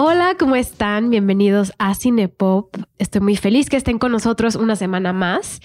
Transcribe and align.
Hola, 0.00 0.36
¿cómo 0.38 0.54
están? 0.54 1.10
Bienvenidos 1.10 1.72
a 1.78 1.92
Cinepop. 1.92 2.72
Estoy 2.98 3.20
muy 3.20 3.34
feliz 3.34 3.68
que 3.68 3.76
estén 3.76 3.98
con 3.98 4.12
nosotros 4.12 4.54
una 4.54 4.76
semana 4.76 5.12
más 5.12 5.60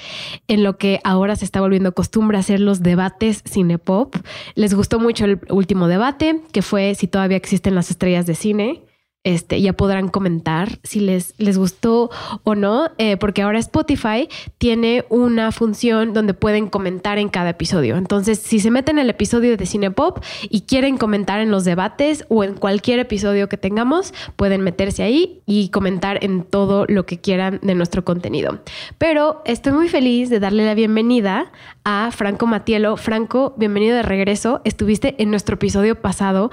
en 0.48 0.64
lo 0.64 0.80
que 0.80 1.00
ahora 1.04 1.36
se 1.36 1.46
está 1.46 1.62
volviendo 1.62 1.94
costumbre 1.94 2.40
hacer 2.40 2.60
los 2.60 2.82
debates 2.82 3.44
Cinepop. 3.48 4.16
Les 4.56 4.74
gustó 4.74 5.00
mucho 5.00 5.26
el 5.26 5.40
último 5.52 5.88
debate, 5.88 6.42
que 6.52 6.64
fue 6.64 6.96
si 6.96 7.06
todavía 7.06 7.38
existen 7.38 7.76
las 7.76 7.92
estrellas 7.92 8.26
de 8.26 8.34
cine. 8.34 8.82
Este, 9.26 9.62
ya 9.62 9.72
podrán 9.72 10.10
comentar 10.10 10.80
si 10.84 11.00
les, 11.00 11.34
les 11.38 11.58
gustó 11.58 12.12
o 12.44 12.56
no, 12.56 12.92
eh, 12.98 13.16
porque 13.16 13.42
ahora 13.42 13.58
Spotify 13.58 14.28
tiene 14.58 15.06
una 15.08 15.54
función 15.54 16.12
donde 16.12 16.34
pueden 16.34 16.68
comentar 16.68 17.18
en 17.18 17.30
cada 17.30 17.52
episodio. 17.52 17.96
Entonces, 17.96 18.40
si 18.40 18.60
se 18.60 18.70
meten 18.70 18.98
en 18.98 19.06
el 19.06 19.10
episodio 19.10 19.56
de 19.56 19.66
Cinepop 19.66 20.22
y 20.50 20.62
quieren 20.64 20.98
comentar 20.98 21.40
en 21.40 21.52
los 21.52 21.64
debates 21.64 22.26
o 22.28 22.44
en 22.44 22.56
cualquier 22.56 23.00
episodio 23.00 23.48
que 23.48 23.56
tengamos, 23.56 24.14
pueden 24.36 24.60
meterse 24.60 25.04
ahí 25.04 25.42
y 25.46 25.70
comentar 25.70 26.22
en 26.22 26.44
todo 26.44 26.86
lo 26.90 27.06
que 27.06 27.18
quieran 27.18 27.62
de 27.64 27.76
nuestro 27.76 28.04
contenido. 28.04 28.60
Pero 28.98 29.42
estoy 29.46 29.72
muy 29.72 29.88
feliz 29.88 30.30
de 30.30 30.42
darle 30.42 30.66
la 30.66 30.76
bienvenida 30.76 31.50
a 31.86 32.12
Franco 32.12 32.46
Matielo. 32.46 32.98
Franco, 32.98 33.54
bienvenido 33.56 33.96
de 33.96 34.04
regreso. 34.04 34.60
Estuviste 34.66 35.16
en 35.20 35.30
nuestro 35.30 35.56
episodio 35.56 35.96
pasado 36.02 36.52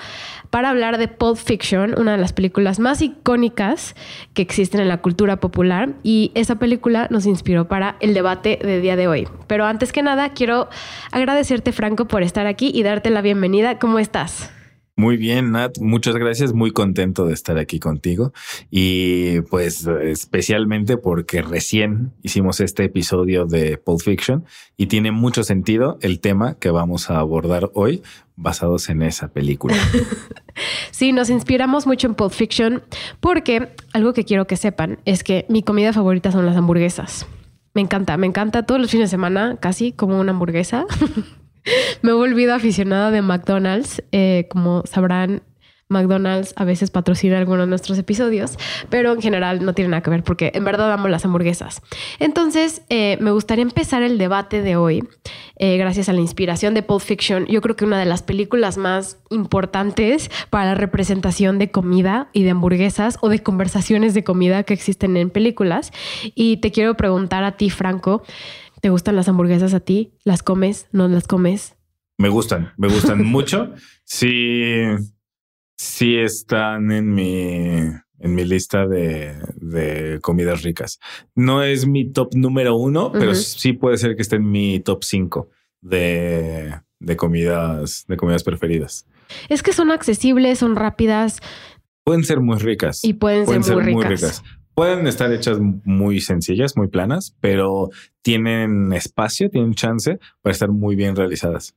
para 0.51 0.71
hablar 0.71 0.99
de 0.99 1.09
Pulp 1.09 1.37
Fiction, 1.37 1.99
una 1.99 2.12
de 2.12 2.19
las 2.19 2.33
películas 2.33 2.59
más 2.78 3.03
icónicas 3.03 3.94
que 4.34 4.42
existen 4.42 4.80
en 4.80 4.89
la 4.89 4.98
cultura 4.98 5.41
popular 5.41 5.91
y 6.03 6.30
esa 6.34 6.56
película 6.56 7.08
nos 7.11 7.27
inspiró 7.27 7.69
para 7.69 7.97
el 8.00 8.14
debate 8.14 8.58
de 8.62 8.80
día 8.80 8.97
de 8.97 9.08
hoy. 9.08 9.28
Pero 9.47 9.64
antes 9.66 9.92
que 9.92 10.03
nada, 10.03 10.30
quiero 10.30 10.69
agradecerte 11.11 11.72
Franco 11.72 12.06
por 12.06 12.22
estar 12.22 12.47
aquí 12.47 12.70
y 12.75 12.83
darte 12.83 13.11
la 13.11 13.22
bienvenida. 13.22 13.78
¿Cómo 13.78 13.98
estás? 13.98 14.53
Muy 15.01 15.17
bien, 15.17 15.53
Nat. 15.53 15.79
Muchas 15.81 16.15
gracias. 16.15 16.53
Muy 16.53 16.73
contento 16.73 17.25
de 17.25 17.33
estar 17.33 17.56
aquí 17.56 17.79
contigo. 17.79 18.34
Y 18.70 19.41
pues 19.48 19.87
especialmente 19.87 20.98
porque 20.98 21.41
recién 21.41 22.12
hicimos 22.23 22.61
este 22.61 22.84
episodio 22.84 23.47
de 23.47 23.78
Pulp 23.78 24.03
Fiction 24.03 24.45
y 24.77 24.89
tiene 24.89 25.11
mucho 25.11 25.43
sentido 25.43 25.97
el 26.03 26.21
tema 26.21 26.59
que 26.59 26.69
vamos 26.69 27.09
a 27.09 27.19
abordar 27.19 27.71
hoy 27.73 28.03
basados 28.37 28.91
en 28.91 29.01
esa 29.01 29.28
película. 29.28 29.75
sí, 30.91 31.12
nos 31.12 31.31
inspiramos 31.31 31.87
mucho 31.87 32.06
en 32.06 32.15
Pulp 32.15 32.33
Fiction 32.33 32.83
porque 33.21 33.71
algo 33.95 34.12
que 34.12 34.27
quiero 34.27 34.47
que 34.47 34.59
sepan 34.59 34.98
es 35.06 35.25
que 35.25 35.47
mi 35.48 35.62
comida 35.62 35.95
favorita 35.95 36.31
son 36.31 36.45
las 36.45 36.59
hamburguesas. 36.59 37.27
Me 37.73 37.81
encanta, 37.81 38.19
me 38.19 38.27
encanta 38.27 38.67
todos 38.67 38.78
los 38.78 38.91
fines 38.91 39.09
de 39.09 39.12
semana, 39.12 39.56
casi 39.61 39.93
como 39.93 40.21
una 40.21 40.33
hamburguesa. 40.33 40.84
Me 42.03 42.11
he 42.11 42.14
volvido 42.14 42.55
aficionada 42.55 43.11
de 43.11 43.22
McDonald's. 43.22 44.03
Eh, 44.12 44.47
como 44.50 44.83
sabrán, 44.86 45.42
McDonald's 45.91 46.55
a 46.56 46.64
veces 46.64 46.91
patrocina 46.91 47.36
algunos 47.36 47.66
de 47.66 47.70
nuestros 47.70 47.98
episodios, 47.98 48.56
pero 48.89 49.12
en 49.12 49.20
general 49.20 49.64
no 49.64 49.75
tiene 49.75 49.91
nada 49.91 50.03
que 50.03 50.11
ver 50.11 50.22
porque 50.22 50.53
en 50.55 50.64
verdad 50.64 50.91
amo 50.92 51.08
las 51.08 51.25
hamburguesas. 51.25 51.83
Entonces, 52.20 52.83
eh, 52.88 53.19
me 53.20 53.33
gustaría 53.33 53.62
empezar 53.62 54.03
el 54.03 54.16
debate 54.16 54.62
de 54.62 54.77
hoy 54.77 55.03
eh, 55.56 55.77
gracias 55.77 56.08
a 56.08 56.12
la 56.12 56.20
inspiración 56.20 56.75
de 56.75 56.83
Pulp 56.83 57.03
Fiction. 57.03 57.44
Yo 57.47 57.60
creo 57.60 57.76
que 57.76 57.84
una 57.84 57.99
de 57.99 58.06
las 58.06 58.22
películas 58.22 58.78
más 58.78 59.19
importantes 59.31 60.31
para 60.49 60.66
la 60.66 60.75
representación 60.76 61.59
de 61.59 61.70
comida 61.72 62.31
y 62.32 62.44
de 62.44 62.50
hamburguesas 62.50 63.19
o 63.20 63.28
de 63.28 63.43
conversaciones 63.43 64.15
de 64.15 64.22
comida 64.22 64.62
que 64.62 64.75
existen 64.75 65.16
en 65.16 65.28
películas. 65.28 65.93
Y 66.22 66.59
te 66.59 66.70
quiero 66.70 66.97
preguntar 66.97 67.43
a 67.43 67.56
ti, 67.56 67.69
Franco, 67.69 68.22
¿Te 68.81 68.91
gustan 68.91 69.17
las 69.17 69.29
hamburguesas 69.29 69.75
a 69.75 69.81
ti? 69.81 70.13
¿Las 70.25 70.43
comes? 70.43 70.89
¿No 70.93 71.09
las 71.09 71.27
comes? 71.27 71.77
Me 72.19 72.29
gustan, 72.29 72.73
me 72.77 72.89
gustan 72.89 73.25
mucho. 73.25 73.73
Sí, 74.05 74.85
sí 75.77 76.17
están 76.17 76.91
en 76.91 77.15
mi, 77.15 77.77
en 78.19 78.35
mi 78.35 78.45
lista 78.45 78.87
de, 78.87 79.37
de, 79.57 80.19
comidas 80.21 80.63
ricas. 80.63 80.99
No 81.35 81.63
es 81.63 81.87
mi 81.87 82.11
top 82.11 82.35
número 82.35 82.77
uno, 82.77 83.13
pero 83.13 83.35
sí 83.35 83.73
puede 83.73 83.99
ser 83.99 84.17
que 84.17 84.23
esté 84.23 84.37
en 84.37 84.51
mi 84.51 84.81
top 84.81 85.05
cinco 85.05 85.51
de, 85.81 86.75
de 86.99 87.17
comidas, 87.17 88.05
de 88.09 88.17
comidas 88.17 88.45
preferidas. 88.45 89.07
Es 89.49 89.62
que 89.62 89.73
son 89.73 89.91
accesibles, 89.91 90.59
son 90.59 90.77
rápidas. 90.77 91.41
Pueden 92.05 92.25
ser 92.25 92.41
muy 92.41 92.59
ricas. 92.59 93.05
Y 93.05 93.15
pueden, 93.15 93.47
ser, 93.62 93.77
muy, 93.77 94.05
ricas. 94.05 94.43
Pueden 94.75 95.06
estar 95.06 95.32
hechas 95.32 95.58
muy 95.60 96.20
sencillas, 96.20 96.76
muy 96.76 96.88
planas, 96.88 97.36
pero 97.41 97.91
tienen 98.22 98.92
espacio, 98.92 99.50
tienen 99.50 99.75
chance 99.75 100.19
para 100.42 100.53
estar 100.53 100.70
muy 100.70 100.97
bien 100.97 101.16
realizadas. 101.16 101.75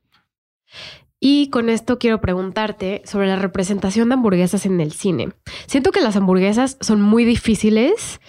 Y 1.20 1.48
con 1.48 1.70
esto 1.70 1.98
quiero 1.98 2.20
preguntarte 2.20 3.02
sobre 3.06 3.26
la 3.28 3.36
representación 3.36 4.08
de 4.08 4.14
hamburguesas 4.14 4.66
en 4.66 4.80
el 4.80 4.92
cine. 4.92 5.30
Siento 5.66 5.90
que 5.90 6.02
las 6.02 6.16
hamburguesas 6.16 6.76
son 6.80 7.00
muy 7.00 7.24
difíciles 7.24 8.20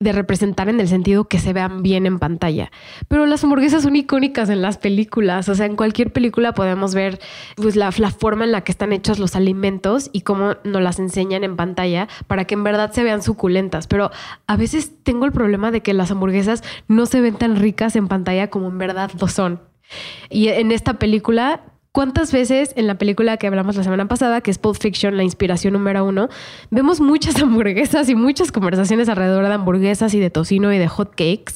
de 0.00 0.12
representar 0.12 0.68
en 0.68 0.78
el 0.78 0.86
sentido 0.86 1.24
que 1.24 1.40
se 1.40 1.52
vean 1.52 1.82
bien 1.82 2.06
en 2.06 2.20
pantalla. 2.20 2.70
Pero 3.08 3.26
las 3.26 3.42
hamburguesas 3.42 3.82
son 3.82 3.96
icónicas 3.96 4.48
en 4.48 4.62
las 4.62 4.78
películas. 4.78 5.48
O 5.48 5.56
sea, 5.56 5.66
en 5.66 5.74
cualquier 5.74 6.12
película 6.12 6.54
podemos 6.54 6.94
ver 6.94 7.18
pues, 7.56 7.74
la, 7.74 7.92
la, 7.98 8.12
forma 8.12 8.44
en 8.44 8.52
la 8.52 8.60
que 8.62 8.70
están 8.70 8.92
hechos 8.92 9.18
los 9.18 9.34
alimentos 9.34 10.08
y 10.12 10.20
cómo 10.20 10.54
nos 10.62 10.82
las 10.82 11.00
enseñan 11.00 11.42
en 11.42 11.56
pantalla 11.56 12.06
para 12.28 12.44
que 12.44 12.54
en 12.54 12.62
verdad 12.62 12.92
se 12.92 13.02
vean 13.02 13.22
suculentas. 13.22 13.88
Pero 13.88 14.12
a 14.46 14.56
veces 14.56 14.92
tengo 15.02 15.24
el 15.24 15.32
problema 15.32 15.72
de 15.72 15.80
que 15.80 15.94
las 15.94 16.12
hamburguesas 16.12 16.62
no 16.86 17.06
se 17.06 17.20
ven 17.20 17.34
tan 17.34 17.56
ricas 17.56 17.96
en 17.96 18.06
pantalla 18.06 18.50
como 18.50 18.68
en 18.68 18.78
verdad 18.78 19.10
lo 19.20 19.26
son. 19.26 19.60
Y 20.30 20.46
en 20.48 20.70
esta 20.70 20.94
película 20.94 21.62
¿Cuántas 21.92 22.32
veces 22.32 22.72
en 22.76 22.86
la 22.86 22.98
película 22.98 23.38
que 23.38 23.46
hablamos 23.46 23.76
la 23.76 23.82
semana 23.82 24.06
pasada, 24.08 24.40
que 24.40 24.50
es 24.50 24.58
Pulp 24.58 24.76
Fiction, 24.76 25.16
la 25.16 25.24
inspiración 25.24 25.72
número 25.72 26.04
uno, 26.04 26.28
vemos 26.70 27.00
muchas 27.00 27.36
hamburguesas 27.42 28.08
y 28.08 28.14
muchas 28.14 28.52
conversaciones 28.52 29.08
alrededor 29.08 29.46
de 29.46 29.54
hamburguesas 29.54 30.12
y 30.14 30.20
de 30.20 30.30
tocino 30.30 30.72
y 30.72 30.78
de 30.78 30.86
hot 30.86 31.10
cakes? 31.10 31.54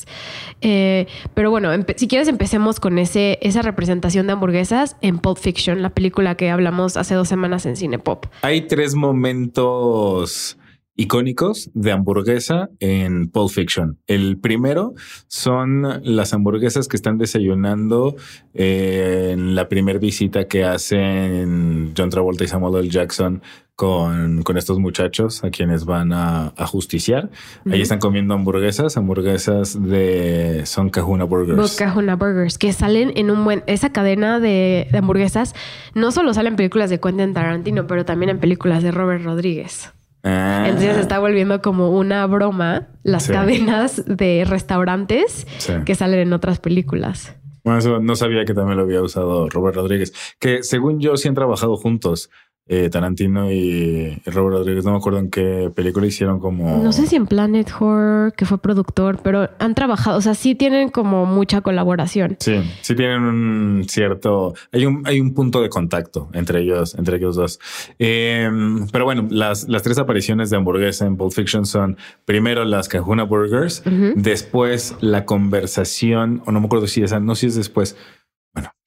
Eh, 0.63 1.07
pero 1.35 1.51
bueno, 1.51 1.71
si 1.97 2.09
quieres 2.09 2.29
empecemos 2.29 2.81
con 2.81 2.99
ese, 2.99 3.39
esa 3.43 3.63
representación 3.63 4.27
de 4.27 4.33
hamburguesas 4.33 4.97
en 5.01 5.19
Pulp 5.19 5.39
Fiction, 5.39 5.83
la 5.83 5.91
película 5.91 6.35
que 6.37 6.51
hablamos 6.51 6.97
hace 6.97 7.15
dos 7.15 7.29
semanas 7.29 7.67
en 7.67 7.77
Cine 7.77 7.99
Pop. 7.99 8.27
Hay 8.43 8.63
tres 8.63 8.95
momentos 8.95 10.57
icónicos 11.03 11.69
de 11.75 11.91
hamburguesa 11.91 12.71
en 12.79 13.29
Pulp 13.29 13.51
Fiction. 13.51 13.99
El 14.07 14.39
primero 14.39 14.95
son 15.27 16.01
las 16.05 16.33
hamburguesas 16.33 16.87
que 16.87 16.97
están 16.97 17.19
desayunando 17.19 18.15
en 18.55 19.57
la 19.57 19.69
primera 19.69 19.99
visita 19.99 20.47
que 20.47 20.65
hacen 20.65 21.93
John 21.97 22.09
Travolta 22.11 22.45
y 22.45 22.49
Samuel 22.49 22.85
L. 22.85 22.89
Jackson 22.89 23.43
con, 23.75 24.43
con 24.43 24.57
estos 24.57 24.79
muchachos 24.79 25.43
a 25.43 25.51
quienes 25.51 25.87
van 25.87 26.13
a, 26.13 26.53
justiciar. 26.67 27.31
Ahí 27.69 27.81
están 27.81 27.99
comiendo 27.99 28.35
hamburguesas, 28.35 28.97
hamburguesas 28.97 29.83
de 29.83 30.63
son 30.67 30.89
Cajuna 30.89 31.25
Burgers. 31.25 31.77
Cajuna 31.77 32.15
Burgers, 32.15 32.59
que 32.59 32.73
salen 32.73 33.13
en 33.17 33.33
un 33.33 33.45
buen... 33.45 33.65
Esa 33.67 33.91
cadena 33.91 34.39
de, 34.39 34.87
de 34.93 34.99
hamburguesas 34.99 35.55
no 35.95 36.13
solo 36.13 36.33
salen 36.33 36.53
en 36.53 36.57
películas 36.59 36.91
de 36.91 37.01
Quentin 37.01 37.35
Tarantino, 37.35 37.89
pero 37.89 38.05
también 38.05 38.31
en 38.31 38.39
películas 38.39 38.85
de 38.85 38.93
Robert 38.93 39.25
Rodríguez. 39.25 39.93
Ah. 40.25 40.67
Entonces 40.69 40.99
está 40.99 41.19
volviendo 41.19 41.61
como 41.63 41.91
una 41.91 42.27
broma 42.27 42.89
las 43.03 43.29
cadenas 43.29 44.05
de 44.07 44.45
restaurantes 44.47 45.47
que 45.85 45.95
salen 45.95 46.21
en 46.21 46.33
otras 46.33 46.61
películas. 46.61 47.37
Bueno, 47.65 47.79
eso 47.79 48.01
no 48.01 48.17
sabía 48.17 48.45
que 48.45 48.55
también 48.55 48.77
lo 48.77 48.83
había 48.83 49.01
usado 49.03 49.49
Robert 49.49 49.77
Rodríguez, 49.77 50.13
que 50.41 50.65
según 50.65 51.01
yo 51.01 51.17
sí 51.17 51.29
han 51.29 51.35
trabajado 51.35 51.77
juntos. 51.77 52.29
Eh, 52.69 52.89
Tarantino 52.91 53.51
y 53.51 54.23
Robert 54.25 54.59
Rodríguez, 54.59 54.85
no 54.85 54.93
me 54.93 54.99
acuerdo 54.99 55.19
en 55.19 55.31
qué 55.31 55.71
película 55.75 56.07
hicieron 56.07 56.39
como... 56.39 56.81
No 56.81 56.93
sé 56.93 57.09
si 57.09 57.17
en 57.17 57.27
Planet 57.27 57.69
Horror, 57.79 58.35
que 58.35 58.47
fue 58.47 58.59
productor, 58.59 59.19
pero 59.21 59.51
han 59.59 59.75
trabajado, 59.75 60.17
o 60.17 60.21
sea, 60.21 60.35
sí 60.35 60.55
tienen 60.55 60.89
como 60.89 61.27
mucha 61.27 61.61
colaboración. 61.61 62.37
Sí, 62.39 62.63
sí 62.81 62.95
tienen 62.95 63.23
un 63.23 63.85
cierto... 63.89 64.55
Hay 64.71 64.87
un, 64.87 65.03
hay 65.07 65.21
un 65.21 65.35
punto 65.35 65.61
de 65.61 65.69
contacto 65.71 66.31
entre 66.35 66.61
ellos, 66.61 66.95
entre 66.95 67.17
ellos 67.17 67.35
dos. 67.35 67.59
Em, 67.99 68.87
pero 68.93 69.07
bueno, 69.07 69.27
las, 69.29 69.69
las 69.69 69.83
tres 69.83 69.99
apariciones 69.99 70.49
de 70.51 70.57
hamburguesa 70.57 71.05
en 71.05 71.17
Pulp 71.17 71.33
Fiction 71.33 71.67
son 71.67 71.97
primero 72.25 72.65
las 72.65 72.89
Cajuna 72.89 73.25
Burgers, 73.25 73.83
después 74.15 74.95
la 75.01 75.25
conversación, 75.25 76.43
o 76.47 76.53
no 76.53 76.61
me 76.61 76.67
acuerdo 76.67 76.87
si 76.87 77.03
esa, 77.03 77.19
no 77.19 77.35
si 77.35 77.47
es 77.47 77.57
después 77.57 77.97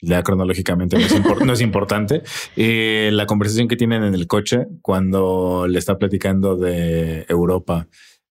ya 0.06 0.24
cronológicamente 0.24 0.98
no 0.98 1.54
es, 1.54 1.62
importante. 1.62 2.22
Eh, 2.56 3.10
la 3.12 3.26
conversación 3.26 3.68
que 3.68 3.76
tienen 3.76 4.04
en 4.04 4.14
el 4.14 4.28
coche 4.28 4.68
cuando 4.82 5.66
le 5.68 5.80
está 5.80 5.98
platicando 5.98 6.56
de 6.56 7.26
Europa 7.28 7.88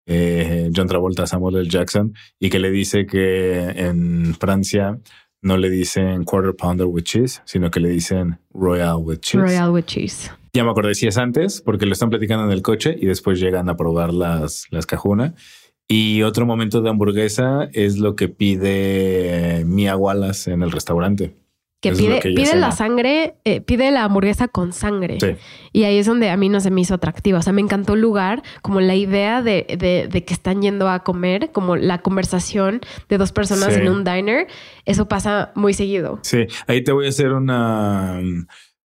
eh, 0.07 0.71
John 0.75 0.87
Travolta 0.87 1.25
a 1.25 1.27
Samuel 1.27 1.57
L. 1.57 1.69
Jackson 1.69 2.15
y 2.39 2.51
que 2.51 2.59
le 2.59 2.71
dice 2.71 3.07
que 3.07 3.71
en 3.71 4.35
Francia 4.35 4.99
no 5.43 5.57
le 5.57 5.69
dicen 5.69 6.25
quarter 6.25 6.55
pounder 6.55 6.87
with 6.87 7.05
cheese, 7.05 7.43
sino 7.45 7.71
que 7.71 7.81
le 7.81 7.89
dicen 7.89 8.39
royal 8.53 8.97
with 8.97 9.19
cheese. 9.19 9.43
Royal 9.43 9.71
with 9.71 9.85
cheese. 9.85 10.31
Ya 10.53 10.63
me 10.65 10.71
acordé 10.71 10.95
si 10.95 11.07
es 11.07 11.19
antes, 11.19 11.61
porque 11.61 11.85
lo 11.85 11.93
están 11.93 12.11
platicando 12.11 12.45
en 12.45 12.53
el 12.53 12.63
coche 12.63 12.97
y 12.99 13.07
después 13.07 13.41
llegan 13.41 13.69
a 13.69 13.77
probar 13.77 14.15
las, 14.15 14.67
las 14.71 14.87
cajuna. 14.87 15.35
Y 15.89 16.23
otro 16.23 16.47
momento 16.47 16.81
de 16.81 16.89
hamburguesa 16.89 17.69
es 17.73 17.99
lo 17.99 18.17
que 18.17 18.29
pide 18.29 19.65
Mia 19.67 19.97
Wallace 19.97 20.51
en 20.53 20.63
el 20.63 20.71
restaurante. 20.71 21.35
Que 21.91 21.93
pide, 21.93 22.21
pide 22.21 22.57
la 22.57 22.73
sangre, 22.73 23.35
eh, 23.45 23.61
pide 23.61 23.91
la 23.91 24.05
hamburguesa 24.05 24.49
con 24.49 24.73
sangre. 24.73 25.19
Y 25.73 25.85
ahí 25.85 25.99
es 25.99 26.07
donde 26.07 26.31
a 26.31 26.37
mí 26.37 26.49
no 26.49 26.61
se 26.61 26.71
me 26.71 26.81
hizo 26.81 26.95
atractiva. 26.95 27.39
O 27.39 27.43
sea, 27.43 27.53
me 27.53 27.61
encantó 27.61 27.95
el 27.95 28.01
lugar, 28.01 28.43
como 28.63 28.81
la 28.81 28.95
idea 28.95 29.43
de, 29.43 29.67
de, 30.11 30.25
que 30.25 30.35
están 30.35 30.63
yendo 30.63 30.89
a 30.89 31.01
comer, 31.05 31.51
como 31.53 31.77
la 31.77 31.99
conversación 31.99 32.81
de 33.09 33.19
dos 33.19 33.33
personas 33.33 33.77
en 33.77 33.89
un 33.89 34.05
diner. 34.05 34.47
Eso 34.85 35.09
pasa 35.09 35.53
muy 35.55 35.75
seguido. 35.75 36.21
Sí, 36.23 36.47
ahí 36.67 36.83
te 36.83 36.93
voy 36.93 37.07
a 37.07 37.09
hacer 37.11 37.33
una 37.33 38.21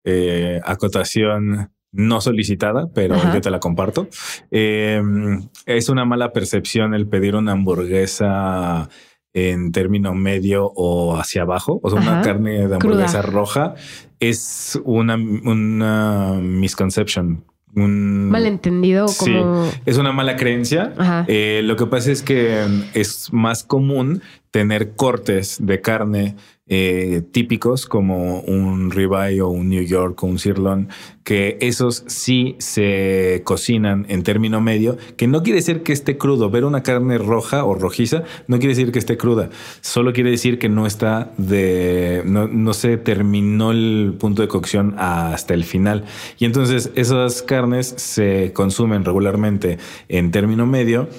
eh, 0.04 0.62
acotación 0.64 1.72
no 1.96 2.20
solicitada, 2.20 2.88
pero 2.94 3.16
yo 3.34 3.42
te 3.42 3.50
la 3.50 3.60
comparto. 3.60 4.08
Em, 4.52 5.50
es 5.66 5.90
una 5.90 6.06
mala 6.06 6.34
percepción 6.34 6.94
el 6.94 7.08
pedir 7.08 7.36
una 7.36 7.54
hamburguesa 7.54 8.90
en 9.36 9.74
término 9.74 10.16
medio 10.16 10.72
o 10.76 11.18
hacia 11.18 11.42
abajo, 11.42 11.82
o 11.84 11.90
sea, 11.90 12.00
una 12.00 12.22
carne 12.22 12.70
de 12.70 12.76
hamburguesa 12.76 13.22
roja, 13.22 13.76
es 14.22 14.80
una, 14.86 15.16
una 15.16 16.40
misconception. 16.42 17.44
Un 17.76 18.30
malentendido 18.30 19.06
como 19.20 19.70
es 19.86 19.98
una 19.98 20.14
mala 20.14 20.38
creencia. 20.38 20.94
Eh, 21.28 21.60
lo 21.66 21.76
que 21.76 21.86
pasa 21.86 22.14
es 22.14 22.22
que 22.22 22.66
es 22.94 23.34
más 23.34 23.66
común 23.66 24.22
tener 24.56 24.96
cortes 24.96 25.58
de 25.60 25.82
carne 25.82 26.38
eh, 26.66 27.22
típicos 27.34 27.88
como 27.88 28.40
un 28.40 28.90
ribeye 28.90 29.42
o 29.42 29.50
un 29.50 29.68
New 29.68 29.84
York 29.84 30.24
o 30.24 30.28
un 30.28 30.40
sirloin, 30.40 30.88
que 31.26 31.58
esos 31.60 32.06
sí 32.08 32.56
se 32.60 33.42
cocinan 33.44 34.06
en 34.08 34.24
término 34.24 34.62
medio, 34.62 34.96
que 35.18 35.28
no 35.28 35.44
quiere 35.44 35.60
decir 35.60 35.84
que 35.84 35.92
esté 35.92 36.18
crudo. 36.18 36.50
Ver 36.50 36.64
una 36.64 36.84
carne 36.84 37.18
roja 37.18 37.66
o 37.66 37.76
rojiza 37.76 38.24
no 38.48 38.60
quiere 38.60 38.76
decir 38.76 38.94
que 38.94 39.00
esté 39.00 39.18
cruda, 39.18 39.50
solo 39.82 40.14
quiere 40.14 40.32
decir 40.32 40.58
que 40.58 40.70
no 40.70 40.88
está 40.88 41.34
de, 41.38 42.24
no, 42.26 42.48
no 42.48 42.74
se 42.74 42.96
terminó 42.96 43.72
el 43.72 44.16
punto 44.18 44.42
de 44.42 44.48
cocción 44.48 44.96
hasta 44.98 45.54
el 45.54 45.66
final. 45.66 46.06
Y 46.40 46.46
entonces 46.46 46.92
esas 46.96 47.42
carnes 47.42 47.94
se 47.98 48.54
consumen 48.54 49.04
regularmente 49.04 49.80
en 50.08 50.32
término 50.32 50.66
medio 50.66 51.10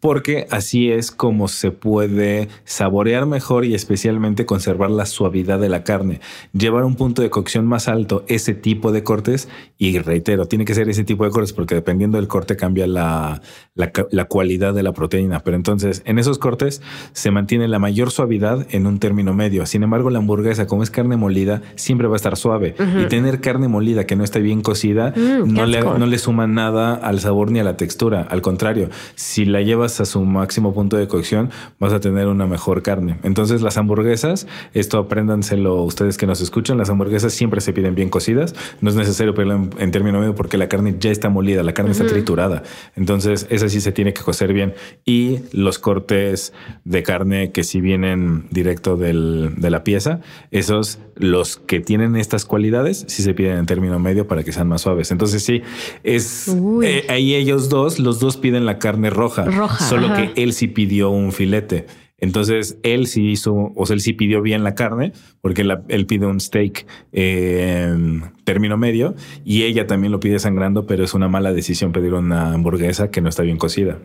porque 0.00 0.46
así 0.50 0.90
es 0.90 1.10
como 1.10 1.48
se 1.48 1.70
puede 1.70 2.48
saborear 2.64 3.26
mejor 3.26 3.64
y 3.64 3.74
especialmente 3.74 4.46
conservar 4.46 4.90
la 4.90 5.06
suavidad 5.06 5.58
de 5.58 5.68
la 5.68 5.82
carne. 5.82 6.20
Llevar 6.52 6.84
un 6.84 6.94
punto 6.94 7.22
de 7.22 7.30
cocción 7.30 7.66
más 7.66 7.88
alto 7.88 8.24
ese 8.28 8.54
tipo 8.54 8.92
de 8.92 9.02
cortes 9.02 9.48
y 9.76 9.98
reitero, 9.98 10.46
tiene 10.46 10.64
que 10.64 10.74
ser 10.74 10.88
ese 10.88 11.04
tipo 11.04 11.24
de 11.24 11.30
cortes 11.30 11.52
porque 11.52 11.74
dependiendo 11.74 12.18
del 12.18 12.28
corte 12.28 12.56
cambia 12.56 12.86
la, 12.86 13.42
la, 13.74 14.24
cualidad 14.26 14.74
de 14.74 14.82
la 14.82 14.92
proteína. 14.92 15.40
Pero 15.40 15.56
entonces 15.56 16.02
en 16.04 16.18
esos 16.18 16.38
cortes 16.38 16.80
se 17.12 17.30
mantiene 17.30 17.66
la 17.68 17.78
mayor 17.78 18.10
suavidad 18.10 18.66
en 18.70 18.86
un 18.86 18.98
término 18.98 19.34
medio. 19.34 19.66
Sin 19.66 19.82
embargo, 19.82 20.10
la 20.10 20.18
hamburguesa, 20.18 20.66
como 20.66 20.82
es 20.82 20.90
carne 20.90 21.16
molida, 21.16 21.62
siempre 21.74 22.06
va 22.06 22.14
a 22.14 22.16
estar 22.16 22.36
suave 22.36 22.74
y 23.02 23.06
tener 23.06 23.40
carne 23.40 23.68
molida 23.68 24.06
que 24.06 24.16
no 24.16 24.24
está 24.24 24.38
bien 24.38 24.62
cocida 24.62 25.12
mm, 25.16 25.52
no, 25.52 25.66
le, 25.66 25.80
no 25.80 26.06
le 26.06 26.18
suma 26.18 26.46
nada 26.46 26.94
al 26.94 27.20
sabor 27.20 27.50
ni 27.50 27.58
a 27.58 27.64
la 27.64 27.76
textura. 27.76 28.26
Al 28.28 28.42
contrario, 28.42 28.90
si 29.14 29.44
la 29.44 29.62
llevas 29.62 29.87
a 30.00 30.04
su 30.04 30.22
máximo 30.24 30.74
punto 30.74 30.96
de 30.96 31.08
cocción, 31.08 31.50
vas 31.78 31.92
a 31.92 32.00
tener 32.00 32.28
una 32.28 32.46
mejor 32.46 32.82
carne. 32.82 33.18
Entonces, 33.22 33.62
las 33.62 33.76
hamburguesas, 33.78 34.46
esto 34.74 34.98
apréndanselo 34.98 35.82
ustedes 35.82 36.16
que 36.16 36.26
nos 36.26 36.40
escuchan, 36.40 36.78
las 36.78 36.90
hamburguesas 36.90 37.32
siempre 37.32 37.60
se 37.60 37.72
piden 37.72 37.94
bien 37.94 38.10
cocidas. 38.10 38.54
No 38.80 38.90
es 38.90 38.96
necesario 38.96 39.34
pedirlo 39.34 39.68
en, 39.78 39.90
término 39.90 40.20
medio 40.20 40.34
porque 40.34 40.58
la 40.58 40.68
carne 40.68 40.96
ya 40.98 41.10
está 41.10 41.28
molida, 41.28 41.62
la 41.62 41.72
carne 41.72 41.92
está 41.92 42.06
triturada. 42.06 42.62
Entonces, 42.96 43.46
esa 43.50 43.68
sí 43.68 43.80
se 43.80 43.92
tiene 43.92 44.12
que 44.12 44.22
cocer 44.22 44.52
bien. 44.52 44.74
Y 45.04 45.40
los 45.52 45.78
cortes 45.78 46.52
de 46.84 47.02
carne 47.02 47.52
que 47.52 47.64
si 47.64 47.80
vienen 47.80 48.46
directo 48.50 48.96
del, 48.96 49.54
de 49.56 49.70
la 49.70 49.84
pieza, 49.84 50.20
esos, 50.50 50.98
los 51.16 51.56
que 51.56 51.80
tienen 51.80 52.16
estas 52.16 52.44
cualidades, 52.44 53.04
sí 53.08 53.22
se 53.22 53.34
piden 53.34 53.58
en 53.58 53.66
término 53.66 53.98
medio 53.98 54.26
para 54.26 54.44
que 54.44 54.52
sean 54.52 54.68
más 54.68 54.82
suaves. 54.82 55.10
Entonces, 55.10 55.42
sí, 55.42 55.62
es 56.02 56.48
eh, 56.82 57.06
ahí 57.08 57.34
ellos 57.34 57.68
dos, 57.68 57.98
los 57.98 58.20
dos 58.20 58.36
piden 58.36 58.66
la 58.66 58.78
carne 58.78 59.10
roja. 59.10 59.44
Roja 59.44 59.77
solo 59.78 60.12
que 60.14 60.32
él 60.36 60.52
sí 60.52 60.68
pidió 60.68 61.10
un 61.10 61.32
filete. 61.32 61.86
Entonces 62.20 62.78
él 62.82 63.06
sí 63.06 63.28
hizo, 63.30 63.72
o 63.76 63.86
sea, 63.86 63.94
él 63.94 64.00
sí 64.00 64.12
pidió 64.12 64.42
bien 64.42 64.64
la 64.64 64.74
carne, 64.74 65.12
porque 65.40 65.64
él 65.88 66.06
pide 66.06 66.26
un 66.26 66.40
steak 66.40 66.84
en 67.12 68.32
término 68.42 68.76
medio 68.76 69.14
y 69.44 69.62
ella 69.62 69.86
también 69.86 70.10
lo 70.10 70.18
pide 70.18 70.40
sangrando, 70.40 70.84
pero 70.84 71.04
es 71.04 71.14
una 71.14 71.28
mala 71.28 71.52
decisión 71.52 71.92
pedir 71.92 72.14
una 72.14 72.52
hamburguesa 72.52 73.10
que 73.12 73.20
no 73.20 73.28
está 73.28 73.44
bien 73.44 73.56
cocida. 73.56 73.98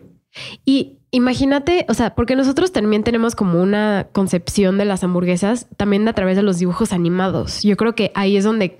Y 0.64 0.98
imagínate, 1.10 1.86
o 1.88 1.94
sea, 1.94 2.14
porque 2.14 2.36
nosotros 2.36 2.72
también 2.72 3.02
tenemos 3.02 3.34
como 3.34 3.60
una 3.60 4.08
concepción 4.12 4.78
de 4.78 4.84
las 4.84 5.02
hamburguesas 5.02 5.68
también 5.76 6.06
a 6.06 6.12
través 6.12 6.36
de 6.36 6.42
los 6.42 6.58
dibujos 6.58 6.92
animados. 6.92 7.62
Yo 7.62 7.76
creo 7.76 7.96
que 7.96 8.12
ahí 8.14 8.36
es 8.36 8.44
donde 8.44 8.78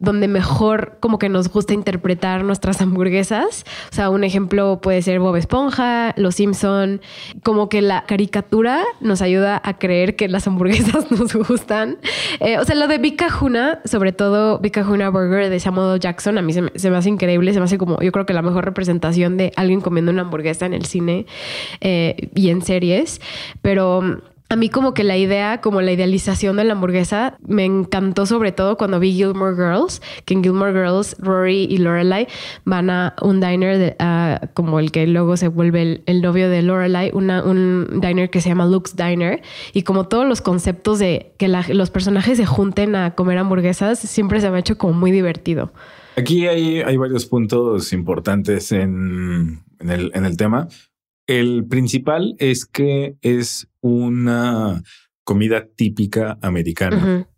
donde 0.00 0.28
mejor 0.28 0.96
como 0.98 1.18
que 1.18 1.28
nos 1.28 1.50
gusta 1.50 1.74
interpretar 1.74 2.42
nuestras 2.42 2.80
hamburguesas. 2.80 3.64
O 3.92 3.94
sea, 3.94 4.10
un 4.10 4.24
ejemplo 4.24 4.80
puede 4.80 5.02
ser 5.02 5.20
Bob 5.20 5.36
Esponja, 5.36 6.14
Los 6.16 6.36
Simpson, 6.36 7.02
como 7.42 7.68
que 7.68 7.82
la 7.82 8.04
caricatura 8.06 8.82
nos 9.00 9.20
ayuda 9.20 9.60
a 9.62 9.78
creer 9.78 10.16
que 10.16 10.26
las 10.28 10.46
hamburguesas 10.46 11.10
nos 11.12 11.34
gustan. 11.34 11.98
Eh, 12.40 12.58
o 12.58 12.64
sea, 12.64 12.74
lo 12.74 12.88
de 12.88 12.98
Bicajuna, 12.98 13.80
sobre 13.84 14.12
todo 14.12 14.58
Bicajuna 14.58 15.10
Burger 15.10 15.50
de 15.50 15.60
Samuel 15.60 16.00
Jackson, 16.00 16.38
a 16.38 16.42
mí 16.42 16.52
se 16.54 16.62
me, 16.62 16.70
se 16.74 16.90
me, 16.90 16.96
hace 16.96 17.10
increíble, 17.10 17.52
se 17.52 17.58
me 17.60 17.66
hace 17.66 17.76
como 17.76 18.00
yo 18.00 18.10
creo 18.10 18.24
que 18.24 18.32
la 18.32 18.42
mejor 18.42 18.64
representación 18.64 19.36
de 19.36 19.52
alguien 19.56 19.82
comiendo 19.82 20.10
una 20.10 20.22
hamburguesa 20.22 20.64
en 20.64 20.72
el 20.72 20.86
cine 20.86 21.26
eh, 21.82 22.30
y 22.34 22.48
en 22.48 22.62
series, 22.62 23.20
pero 23.60 24.22
a 24.50 24.56
mí 24.56 24.68
como 24.68 24.94
que 24.94 25.04
la 25.04 25.16
idea, 25.16 25.60
como 25.60 25.80
la 25.80 25.92
idealización 25.92 26.56
de 26.56 26.64
la 26.64 26.72
hamburguesa, 26.72 27.38
me 27.46 27.64
encantó 27.64 28.26
sobre 28.26 28.50
todo 28.50 28.76
cuando 28.76 28.98
vi 28.98 29.12
Gilmore 29.12 29.54
Girls, 29.54 30.02
que 30.24 30.34
en 30.34 30.42
Gilmore 30.42 30.72
Girls 30.72 31.16
Rory 31.20 31.68
y 31.70 31.78
Lorelai 31.78 32.26
van 32.64 32.90
a 32.90 33.14
un 33.22 33.40
diner 33.40 33.96
como 34.54 34.80
el 34.80 34.90
que 34.90 35.06
luego 35.06 35.36
se 35.36 35.46
vuelve 35.46 36.02
el, 36.04 36.20
novio 36.20 36.50
de 36.50 36.62
Lorelai, 36.62 37.12
un 37.14 38.00
diner 38.00 38.28
que 38.28 38.40
se 38.40 38.48
llama 38.48 38.66
Luke's 38.66 38.96
Diner 38.96 39.40
y 39.72 39.82
como 39.84 40.08
todos 40.08 40.26
los 40.26 40.40
conceptos 40.40 40.98
de 40.98 41.32
que 41.38 41.46
los 41.46 41.90
personajes 41.90 42.36
se 42.36 42.44
junten 42.44 42.96
a 42.96 43.14
comer 43.14 43.38
hamburguesas 43.38 44.00
siempre 44.00 44.40
se 44.40 44.50
me 44.50 44.56
ha 44.56 44.60
hecho 44.60 44.76
como 44.76 44.94
muy 44.94 45.12
divertido. 45.12 45.72
Aquí 46.16 46.48
hay, 46.48 46.80
hay 46.80 46.96
varios 46.96 47.24
puntos 47.26 47.92
importantes 47.92 48.72
en, 48.72 49.62
en, 49.78 49.90
el, 49.90 50.10
en 50.12 50.24
el 50.24 50.36
tema. 50.36 50.66
El 51.30 51.64
principal 51.64 52.34
es 52.38 52.66
que 52.66 53.14
es 53.22 53.68
una 53.80 54.82
comida 55.22 55.68
típica 55.76 56.36
americana. 56.42 57.28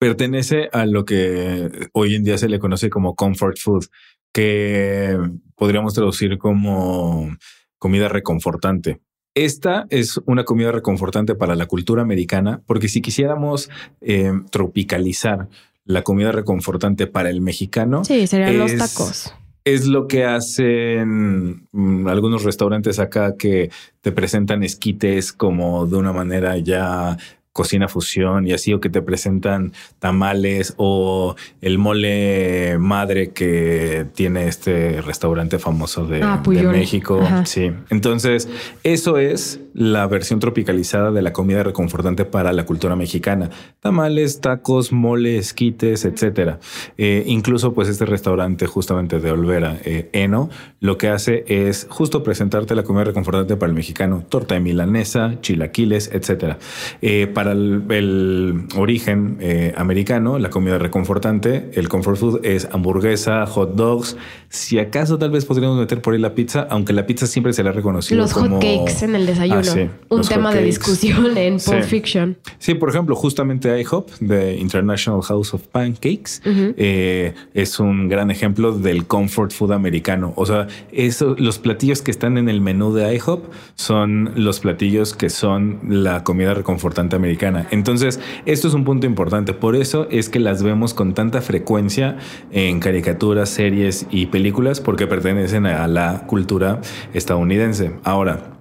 Pertenece 0.00 0.68
a 0.72 0.86
lo 0.86 1.04
que 1.04 1.88
hoy 1.92 2.16
en 2.16 2.24
día 2.24 2.36
se 2.36 2.48
le 2.48 2.58
conoce 2.58 2.90
como 2.90 3.14
comfort 3.14 3.58
food, 3.60 3.84
que 4.32 5.16
podríamos 5.54 5.94
traducir 5.94 6.36
como 6.36 7.30
comida 7.78 8.08
reconfortante. 8.08 9.00
Esta 9.36 9.86
es 9.90 10.20
una 10.26 10.42
comida 10.42 10.72
reconfortante 10.72 11.36
para 11.36 11.54
la 11.54 11.66
cultura 11.66 12.02
americana, 12.02 12.60
porque 12.66 12.88
si 12.88 13.02
quisiéramos 13.02 13.70
eh, 14.00 14.32
tropicalizar 14.50 15.48
la 15.84 16.02
comida 16.02 16.32
reconfortante 16.32 17.06
para 17.06 17.30
el 17.30 17.40
mexicano, 17.40 18.04
sí, 18.04 18.26
serían 18.26 18.58
los 18.58 18.76
tacos 18.76 19.32
es 19.64 19.86
lo 19.86 20.08
que 20.08 20.24
hacen 20.24 21.68
mm, 21.72 22.08
algunos 22.08 22.42
restaurantes 22.44 22.98
acá 22.98 23.36
que 23.36 23.70
te 24.00 24.12
presentan 24.12 24.62
esquites 24.62 25.32
como 25.32 25.86
de 25.86 25.96
una 25.96 26.12
manera 26.12 26.56
ya 26.58 27.16
cocina 27.52 27.86
fusión 27.86 28.46
y 28.46 28.52
así, 28.52 28.72
o 28.72 28.80
que 28.80 28.88
te 28.88 29.02
presentan 29.02 29.72
tamales 29.98 30.74
o 30.78 31.36
el 31.60 31.78
mole 31.78 32.78
madre 32.78 33.30
que 33.32 34.06
tiene 34.14 34.48
este 34.48 35.02
restaurante 35.02 35.58
famoso 35.58 36.06
de, 36.06 36.22
ah, 36.22 36.42
México. 36.46 37.20
Sí. 37.44 37.70
Entonces, 37.90 38.48
eso 38.82 39.18
es 39.18 39.60
la 39.74 40.06
versión 40.06 40.40
tropicalizada 40.40 41.10
de 41.10 41.22
la 41.22 41.32
comida 41.32 41.62
reconfortante 41.62 42.24
para 42.24 42.52
la 42.52 42.64
cultura 42.64 42.96
mexicana. 42.96 43.50
Tamales, 43.80 44.40
tacos, 44.40 44.92
mole, 44.92 45.38
esquites, 45.38 46.04
etcétera. 46.04 46.58
Eh, 46.98 47.24
incluso, 47.26 47.72
pues, 47.74 47.88
este 47.88 48.06
restaurante 48.06 48.66
justamente 48.66 49.20
de 49.20 49.30
Olvera, 49.30 49.78
eh, 49.84 50.10
Eno, 50.12 50.50
lo 50.80 50.98
que 50.98 51.08
hace 51.08 51.44
es 51.46 51.86
justo 51.88 52.22
presentarte 52.22 52.74
la 52.74 52.82
comida 52.82 53.04
reconfortante 53.04 53.56
para 53.56 53.70
el 53.70 53.76
mexicano. 53.76 54.24
Torta 54.28 54.54
de 54.54 54.60
milanesa, 54.60 55.40
chilaquiles, 55.40 56.10
etcétera. 56.12 56.58
Eh, 57.00 57.26
para 57.26 57.52
el, 57.52 58.66
origen 58.76 59.36
eh, 59.40 59.72
americano, 59.76 60.38
la 60.38 60.50
comida 60.50 60.78
reconfortante, 60.78 61.70
el 61.74 61.88
comfort 61.88 62.18
food 62.18 62.40
es 62.44 62.68
hamburguesa, 62.72 63.46
hot 63.46 63.74
dogs. 63.74 64.16
Si 64.48 64.78
acaso 64.78 65.18
tal 65.18 65.30
vez 65.30 65.44
podríamos 65.44 65.78
meter 65.78 66.02
por 66.02 66.14
ahí 66.14 66.20
la 66.20 66.34
pizza, 66.34 66.66
aunque 66.70 66.92
la 66.92 67.06
pizza 67.06 67.26
siempre 67.26 67.52
se 67.52 67.62
la 67.62 67.70
ha 67.70 67.72
reconocido. 67.72 68.20
Los 68.20 68.32
hot 68.32 68.52
cakes 68.60 69.04
en 69.04 69.14
el 69.14 69.26
desayuno. 69.26 69.61
Un 70.08 70.22
tema 70.22 70.52
de 70.52 70.62
discusión 70.62 71.36
en 71.36 71.58
Pulp 71.58 71.82
Fiction. 71.82 72.36
Sí, 72.58 72.74
por 72.74 72.90
ejemplo, 72.90 73.14
justamente 73.16 73.80
IHOP, 73.80 74.10
de 74.20 74.56
International 74.56 75.22
House 75.22 75.54
of 75.54 75.62
Pancakes, 75.68 76.40
eh, 76.44 77.34
es 77.54 77.80
un 77.80 78.08
gran 78.08 78.30
ejemplo 78.30 78.72
del 78.72 79.06
comfort 79.06 79.52
food 79.52 79.72
americano. 79.72 80.32
O 80.36 80.46
sea, 80.46 80.66
eso, 80.92 81.34
los 81.38 81.58
platillos 81.58 82.02
que 82.02 82.10
están 82.10 82.38
en 82.38 82.48
el 82.48 82.60
menú 82.60 82.92
de 82.92 83.14
IHOP 83.14 83.52
son 83.74 84.32
los 84.36 84.60
platillos 84.60 85.14
que 85.14 85.30
son 85.30 85.80
la 85.88 86.24
comida 86.24 86.54
reconfortante 86.54 87.16
americana. 87.16 87.66
Entonces, 87.70 88.20
esto 88.46 88.68
es 88.68 88.74
un 88.74 88.84
punto 88.84 89.06
importante. 89.06 89.54
Por 89.54 89.76
eso 89.76 90.06
es 90.10 90.28
que 90.28 90.38
las 90.38 90.62
vemos 90.62 90.94
con 90.94 91.14
tanta 91.14 91.40
frecuencia 91.40 92.16
en 92.50 92.80
caricaturas, 92.80 93.48
series 93.48 94.06
y 94.10 94.26
películas, 94.26 94.80
porque 94.80 95.06
pertenecen 95.06 95.66
a 95.66 95.86
la 95.88 96.26
cultura 96.26 96.80
estadounidense. 97.14 97.92
Ahora, 98.04 98.51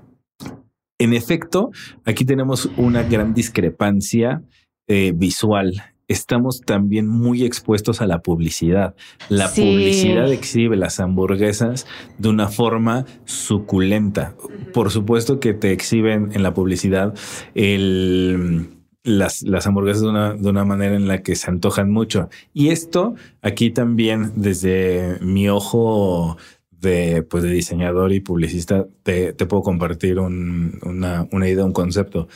en 1.01 1.13
efecto, 1.13 1.71
aquí 2.05 2.25
tenemos 2.25 2.69
una 2.77 3.01
gran 3.01 3.33
discrepancia 3.33 4.43
eh, 4.87 5.13
visual. 5.15 5.81
Estamos 6.07 6.61
también 6.61 7.07
muy 7.07 7.43
expuestos 7.43 8.01
a 8.01 8.05
la 8.05 8.19
publicidad. 8.19 8.93
La 9.27 9.47
publicidad 9.49 10.31
exhibe 10.31 10.75
las 10.75 10.99
hamburguesas 10.99 11.87
de 12.19 12.29
una 12.29 12.49
forma 12.49 13.05
suculenta. 13.25 14.35
Por 14.73 14.91
supuesto 14.91 15.39
que 15.39 15.53
te 15.53 15.71
exhiben 15.71 16.31
en 16.33 16.43
la 16.43 16.53
publicidad 16.53 17.15
las, 19.03 19.41
las, 19.41 19.65
hamburguesas 19.65 20.03
de 20.03 20.09
una, 20.09 20.33
de 20.35 20.49
una, 20.49 20.65
manera 20.65 20.95
en 20.95 21.07
la 21.07 21.23
que 21.23 21.35
se 21.35 21.49
antojan 21.49 21.89
mucho. 21.89 22.29
Y 22.53 22.69
esto 22.69 23.15
aquí 23.41 23.71
también 23.71 24.33
desde 24.35 25.17
mi 25.21 25.49
ojo 25.49 26.37
de, 26.81 27.23
pues, 27.23 27.43
de 27.43 27.51
diseñador 27.51 28.11
y 28.11 28.19
publicista, 28.19 28.87
te, 29.03 29.33
te 29.33 29.45
puedo 29.45 29.63
compartir 29.63 30.19
una, 30.19 31.27
una 31.31 31.49
idea, 31.49 31.63
un 31.65 31.73
concepto. 31.73 32.27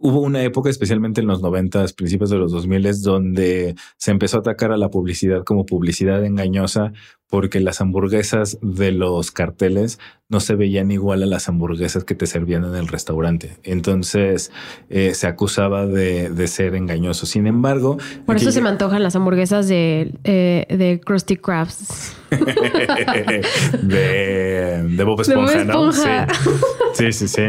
Hubo 0.00 0.20
una 0.20 0.44
época, 0.44 0.70
especialmente 0.70 1.20
en 1.20 1.26
los 1.26 1.42
90, 1.42 1.84
principios 1.96 2.30
de 2.30 2.36
los 2.36 2.52
2000, 2.52 3.02
donde 3.02 3.74
se 3.96 4.12
empezó 4.12 4.36
a 4.36 4.40
atacar 4.40 4.70
a 4.70 4.76
la 4.76 4.90
publicidad 4.90 5.42
como 5.42 5.66
publicidad 5.66 6.24
engañosa 6.24 6.92
porque 7.28 7.60
las 7.60 7.80
hamburguesas 7.80 8.58
de 8.62 8.92
los 8.92 9.32
carteles 9.32 9.98
no 10.30 10.40
se 10.40 10.54
veían 10.56 10.90
igual 10.90 11.22
a 11.22 11.26
las 11.26 11.48
hamburguesas 11.48 12.04
que 12.04 12.14
te 12.14 12.26
servían 12.26 12.62
en 12.64 12.74
el 12.74 12.86
restaurante. 12.88 13.56
Entonces 13.62 14.52
eh, 14.90 15.14
se 15.14 15.26
acusaba 15.26 15.86
de, 15.86 16.46
ser 16.48 16.74
engañoso. 16.74 17.24
Sin 17.24 17.46
embargo... 17.46 17.96
Por 18.26 18.36
eso 18.36 18.52
se 18.52 18.60
me 18.60 18.68
antojan 18.68 19.02
las 19.02 19.16
hamburguesas 19.16 19.68
de, 19.68 20.12
eh, 20.24 20.66
de 20.68 21.00
Krusty 21.02 21.36
Krabs. 21.36 22.14
de, 23.82 25.02
Bob 25.04 25.20
Esponja, 25.22 25.64
¿no? 25.64 25.92
Sí, 25.92 27.12
sí, 27.12 27.26
sí. 27.28 27.42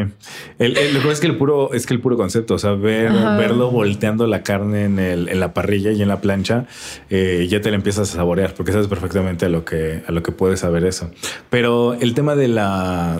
El, 0.57 0.93
lo 0.93 1.01
que 1.01 1.11
es 1.11 1.19
que 1.19 1.27
el 1.27 1.35
puro, 1.37 1.73
es 1.73 1.85
que 1.85 1.93
el 1.93 1.99
puro 1.99 2.15
concepto, 2.15 2.53
o 2.53 2.59
sea, 2.59 2.71
verlo 2.73 3.71
volteando 3.71 4.25
la 4.27 4.41
carne 4.43 4.85
en, 4.85 4.99
el, 4.99 5.27
en 5.27 5.41
la 5.41 5.53
parrilla 5.53 5.91
y 5.91 6.01
en 6.01 6.07
la 6.07 6.21
plancha, 6.21 6.65
eh, 7.09 7.45
ya 7.49 7.59
te 7.59 7.71
la 7.71 7.75
empiezas 7.75 8.13
a 8.13 8.17
saborear 8.17 8.53
porque 8.53 8.71
sabes 8.71 8.87
perfectamente 8.87 9.47
a 9.47 9.49
lo 9.49 9.65
que, 9.65 10.01
a 10.07 10.11
lo 10.11 10.23
que 10.23 10.31
puedes 10.31 10.61
saber 10.61 10.85
eso. 10.85 11.11
Pero 11.49 11.95
el 11.95 12.13
tema 12.13 12.35
de 12.35 12.47
la, 12.47 12.68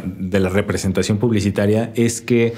de 0.06 0.40
la 0.40 0.50
representación 0.50 1.18
publicitaria 1.18 1.92
es 1.96 2.22
que 2.22 2.54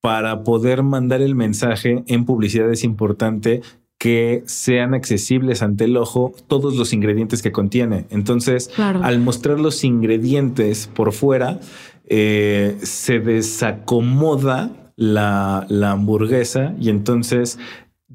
para 0.00 0.44
poder 0.44 0.82
mandar 0.82 1.20
el 1.22 1.34
mensaje 1.34 2.04
en 2.06 2.24
publicidad 2.24 2.70
es 2.70 2.84
importante 2.84 3.62
que 3.98 4.42
sean 4.46 4.94
accesibles 4.94 5.62
ante 5.62 5.84
el 5.84 5.96
ojo 5.96 6.32
todos 6.48 6.76
los 6.76 6.92
ingredientes 6.92 7.42
que 7.42 7.52
contiene. 7.52 8.06
Entonces, 8.10 8.70
al 8.78 9.18
mostrar 9.20 9.58
los 9.58 9.84
ingredientes 9.84 10.86
por 10.86 11.12
fuera, 11.12 11.60
eh, 12.08 12.76
se 12.82 13.18
desacomoda 13.20 14.92
la, 14.96 15.66
la, 15.68 15.92
hamburguesa 15.92 16.74
y 16.80 16.90
entonces 16.90 17.58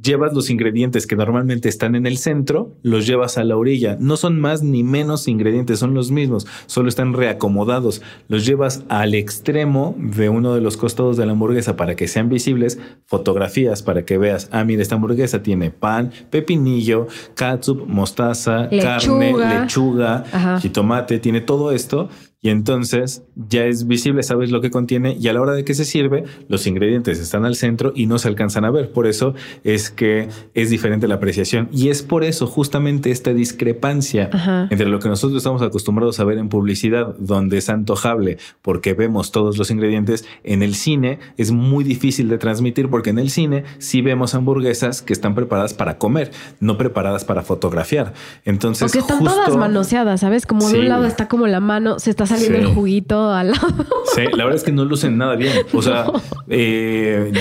llevas 0.01 0.33
los 0.33 0.49
ingredientes 0.49 1.07
que 1.07 1.15
normalmente 1.15 1.69
están 1.69 1.95
en 1.95 2.05
el 2.05 2.17
centro, 2.17 2.75
los 2.81 3.05
llevas 3.05 3.37
a 3.37 3.43
la 3.43 3.57
orilla. 3.57 3.97
No 3.99 4.17
son 4.17 4.39
más 4.39 4.63
ni 4.63 4.83
menos 4.83 5.27
ingredientes, 5.27 5.79
son 5.79 5.93
los 5.93 6.11
mismos, 6.11 6.47
solo 6.65 6.89
están 6.89 7.13
reacomodados. 7.13 8.01
Los 8.27 8.45
llevas 8.45 8.83
al 8.89 9.13
extremo 9.13 9.95
de 9.97 10.29
uno 10.29 10.55
de 10.55 10.61
los 10.61 10.77
costados 10.77 11.17
de 11.17 11.25
la 11.25 11.33
hamburguesa 11.33 11.75
para 11.75 11.95
que 11.95 12.07
sean 12.07 12.29
visibles, 12.29 12.79
fotografías 13.05 13.83
para 13.83 14.05
que 14.05 14.17
veas, 14.17 14.49
ah, 14.51 14.63
mira, 14.63 14.81
esta 14.81 14.95
hamburguesa 14.95 15.43
tiene 15.43 15.71
pan, 15.71 16.11
pepinillo, 16.29 17.07
catsup, 17.35 17.87
mostaza, 17.87 18.69
carne, 18.69 19.33
lechuga, 19.37 20.59
jitomate, 20.61 21.19
tiene 21.19 21.41
todo 21.41 21.71
esto 21.71 22.09
y 22.43 22.49
entonces 22.49 23.23
ya 23.35 23.65
es 23.65 23.85
visible, 23.85 24.23
sabes 24.23 24.49
lo 24.49 24.61
que 24.61 24.71
contiene 24.71 25.15
y 25.19 25.27
a 25.27 25.33
la 25.33 25.41
hora 25.41 25.53
de 25.53 25.63
que 25.63 25.75
se 25.75 25.85
sirve, 25.85 26.23
los 26.47 26.65
ingredientes 26.65 27.19
están 27.19 27.45
al 27.45 27.55
centro 27.55 27.93
y 27.95 28.07
no 28.07 28.17
se 28.17 28.29
alcanzan 28.29 28.65
a 28.65 28.71
ver. 28.71 28.91
Por 28.91 29.05
eso 29.05 29.35
es 29.63 29.91
que 29.91 30.27
es 30.55 30.71
diferente 30.71 31.07
la 31.07 31.15
apreciación 31.15 31.69
y 31.71 31.89
es 31.89 32.01
por 32.01 32.23
eso 32.23 32.47
justamente 32.47 33.11
esta 33.11 33.31
discrepancia 33.33 34.31
entre 34.71 34.87
lo 34.87 34.99
que 34.99 35.07
nosotros 35.07 35.37
estamos 35.37 35.61
acostumbrados 35.61 36.19
a 36.19 36.23
ver 36.23 36.39
en 36.39 36.49
publicidad, 36.49 37.15
donde 37.19 37.59
es 37.59 37.69
antojable 37.69 38.39
porque 38.63 38.95
vemos 38.95 39.31
todos 39.31 39.59
los 39.59 39.69
ingredientes, 39.69 40.25
en 40.43 40.63
el 40.63 40.73
cine 40.73 41.19
es 41.37 41.51
muy 41.51 41.83
difícil 41.83 42.27
de 42.27 42.39
transmitir 42.39 42.89
porque 42.89 43.11
en 43.11 43.19
el 43.19 43.29
cine 43.29 43.65
sí 43.77 44.01
vemos 44.01 44.33
hamburguesas 44.33 45.03
que 45.03 45.13
están 45.13 45.35
preparadas 45.35 45.75
para 45.75 45.99
comer, 45.99 46.31
no 46.59 46.75
preparadas 46.75 47.23
para 47.23 47.43
fotografiar. 47.43 48.13
Entonces, 48.45 48.91
porque 48.91 48.97
están 48.97 49.23
todas 49.23 49.55
manoseadas, 49.55 50.21
¿sabes? 50.21 50.47
Como 50.47 50.67
de 50.67 50.79
un 50.79 50.89
lado 50.89 51.05
está 51.05 51.27
como 51.27 51.45
la 51.45 51.59
mano, 51.59 51.99
se 51.99 52.09
está 52.09 52.30
saliendo 52.31 52.57
el 52.57 52.73
juguito 52.73 53.31
al 53.31 53.51
lado. 53.51 53.85
Sí, 54.15 54.23
la 54.23 54.43
verdad 54.43 54.55
es 54.55 54.63
que 54.63 54.71
no 54.71 54.85
lucen 54.85 55.17
nada 55.17 55.35
bien. 55.35 55.53
O 55.73 55.81
sea, 55.81 56.05
eh, 56.49 57.31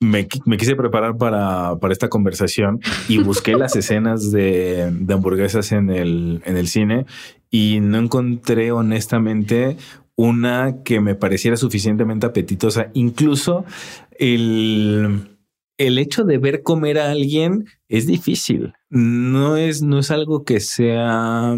me, 0.00 0.26
quise 0.26 0.76
preparar 0.76 1.16
para, 1.16 1.76
para, 1.78 1.92
esta 1.92 2.08
conversación 2.08 2.80
y 3.08 3.18
busqué 3.18 3.54
las 3.54 3.74
escenas 3.76 4.30
de, 4.30 4.90
de, 4.92 5.14
hamburguesas 5.14 5.72
en 5.72 5.90
el, 5.90 6.42
en 6.44 6.56
el 6.56 6.68
cine 6.68 7.06
y 7.50 7.80
no 7.80 7.98
encontré 7.98 8.72
honestamente 8.72 9.76
una 10.16 10.82
que 10.84 11.00
me 11.00 11.14
pareciera 11.14 11.56
suficientemente 11.56 12.26
apetitosa. 12.26 12.88
Incluso 12.94 13.64
el, 14.18 15.36
el 15.78 15.98
hecho 15.98 16.24
de 16.24 16.38
ver 16.38 16.62
comer 16.62 16.98
a 16.98 17.10
alguien 17.10 17.66
es 17.88 18.06
difícil. 18.06 18.74
No 18.90 19.56
es, 19.56 19.82
no 19.82 19.98
es 19.98 20.10
algo 20.10 20.44
que 20.44 20.60
sea 20.60 21.56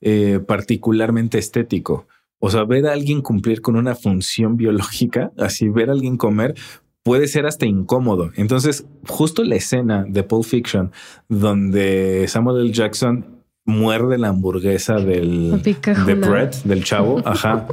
eh, 0.00 0.40
particularmente 0.46 1.38
estético. 1.38 2.06
O 2.38 2.50
sea, 2.50 2.64
ver 2.64 2.86
a 2.86 2.92
alguien 2.92 3.20
cumplir 3.20 3.60
con 3.60 3.76
una 3.76 3.94
función 3.94 4.56
biológica, 4.56 5.30
así 5.36 5.68
ver 5.68 5.90
a 5.90 5.92
alguien 5.92 6.16
comer, 6.16 6.54
puede 7.02 7.28
ser 7.28 7.46
hasta 7.46 7.66
incómodo. 7.66 8.30
Entonces, 8.36 8.86
justo 9.06 9.44
la 9.44 9.56
escena 9.56 10.04
de 10.08 10.22
Pulp 10.22 10.44
Fiction, 10.44 10.90
donde 11.28 12.26
Samuel 12.28 12.62
L. 12.62 12.72
Jackson 12.72 13.40
muerde 13.66 14.18
la 14.18 14.28
hamburguesa 14.28 14.94
del 14.96 15.62
de 15.62 16.14
Brett, 16.14 16.62
del 16.64 16.82
chavo, 16.82 17.20
ajá. 17.24 17.66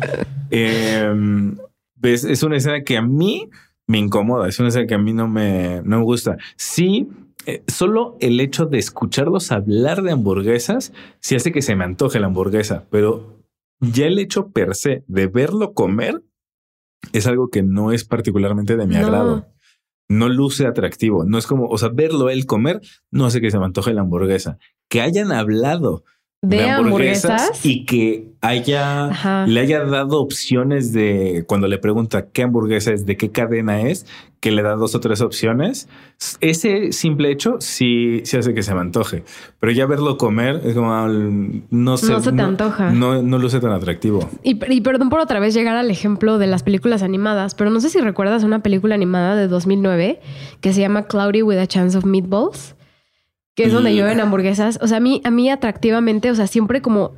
Em, 0.50 1.58
es 2.02 2.44
una 2.44 2.58
escena 2.58 2.84
que 2.84 2.98
a 2.98 3.02
mí 3.02 3.50
me 3.88 3.98
incomoda, 3.98 4.50
es 4.50 4.60
una 4.60 4.68
escena 4.68 4.86
que 4.86 4.96
a 4.96 5.00
mí 5.00 5.14
no 5.14 5.28
me, 5.28 5.82
no 5.84 6.00
me 6.00 6.04
gusta. 6.04 6.38
Sí, 6.56 7.08
eh, 7.48 7.64
solo 7.68 8.18
el 8.20 8.42
hecho 8.42 8.66
de 8.66 8.78
escucharlos 8.78 9.54
hablar 9.54 10.02
de 10.04 10.12
hamburguesas 10.12 10.92
sí 11.22 11.36
hace 11.36 11.54
que 11.54 11.62
se 11.62 11.78
me 11.78 11.86
antoje 11.86 12.20
la 12.20 12.28
hamburguesa, 12.28 12.86
pero 12.92 13.42
ya 13.80 14.06
el 14.06 14.20
hecho 14.20 14.50
per 14.50 14.76
se 14.76 15.06
de 15.08 15.28
verlo 15.28 15.74
comer 15.74 16.22
es 17.14 17.26
algo 17.26 17.50
que 17.50 17.64
no 17.64 17.94
es 17.94 18.04
particularmente 18.04 18.76
de 18.76 18.86
mi 18.86 18.98
agrado. 18.98 19.48
No 20.10 20.28
luce 20.28 20.66
atractivo. 20.66 21.24
No 21.24 21.38
es 21.38 21.48
como, 21.48 21.68
o 21.68 21.78
sea, 21.78 21.88
verlo 21.88 22.30
él 22.30 22.46
comer 22.46 22.82
no 23.12 23.26
hace 23.26 23.40
que 23.40 23.50
se 23.50 23.60
me 23.60 23.66
antoje 23.66 23.94
la 23.94 24.02
hamburguesa. 24.02 24.58
Que 24.90 25.02
hayan 25.02 25.32
hablado 25.32 26.04
de, 26.44 26.70
hamburguesas, 26.70 27.66
y 27.66 27.86
que 27.86 28.28
haya 28.42 29.46
le 29.48 29.60
haya 29.60 29.84
dado 29.86 30.22
opciones 30.22 30.94
de 30.94 31.44
cuando 31.48 31.68
le 31.68 31.80
pregunta 31.80 32.28
qué 32.32 32.44
hamburguesa 32.44 32.92
es, 32.92 33.08
de 33.08 33.18
qué 33.18 33.32
cadena 33.32 33.82
es, 33.82 34.06
que 34.40 34.52
le 34.52 34.62
da 34.62 34.76
dos 34.76 34.94
o 34.94 35.00
tres 35.00 35.22
opciones. 35.22 35.90
Ese 36.40 36.92
simple 36.92 37.32
hecho 37.32 37.58
sí, 37.60 38.22
sí 38.24 38.38
hace 38.38 38.54
que 38.54 38.62
se 38.62 38.76
me 38.76 38.82
antoje, 38.82 39.24
pero 39.60 39.72
ya 39.72 39.88
verlo 39.88 40.18
comer 40.18 40.62
es 40.64 40.76
como 40.76 40.92
no 41.72 41.98
se, 41.98 42.12
no 42.12 42.20
se 42.20 42.32
te 42.32 42.42
antoja. 42.42 42.92
No, 42.92 43.24
no 43.24 43.40
luce 43.40 43.60
tan 43.60 43.72
atractivo. 43.72 44.30
Y, 44.44 44.60
y, 44.72 44.82
perdón 44.82 45.10
por 45.10 45.20
otra 45.20 45.40
vez 45.40 45.56
llegar 45.56 45.76
al 45.76 45.90
ejemplo 45.90 46.38
de 46.38 46.46
las 46.46 46.62
películas 46.62 47.02
animadas, 47.02 47.56
pero 47.56 47.72
no 47.72 47.80
sé 47.80 47.90
si 47.90 48.00
recuerdas 48.00 48.44
una 48.44 48.62
película 48.62 48.94
animada 48.94 49.36
de 49.36 49.48
2009 49.48 50.20
que 50.62 50.72
se 50.72 50.82
llama 50.82 51.08
Cloudy 51.08 51.42
with 51.42 51.58
a 51.58 51.66
Chance 51.66 51.98
of 51.98 52.06
Meatballs 52.06 52.77
que 53.58 53.64
es 53.64 53.74
donde 53.74 53.96
llueven 53.96 54.20
hamburguesas. 54.20 54.78
O 54.84 54.88
sea, 54.88 54.98
a 54.98 55.00
mí, 55.00 55.20
a 55.24 55.32
mí 55.32 55.50
atractivamente, 55.50 56.30
o 56.30 56.36
sea, 56.36 56.46
siempre 56.46 56.80
como 56.80 57.14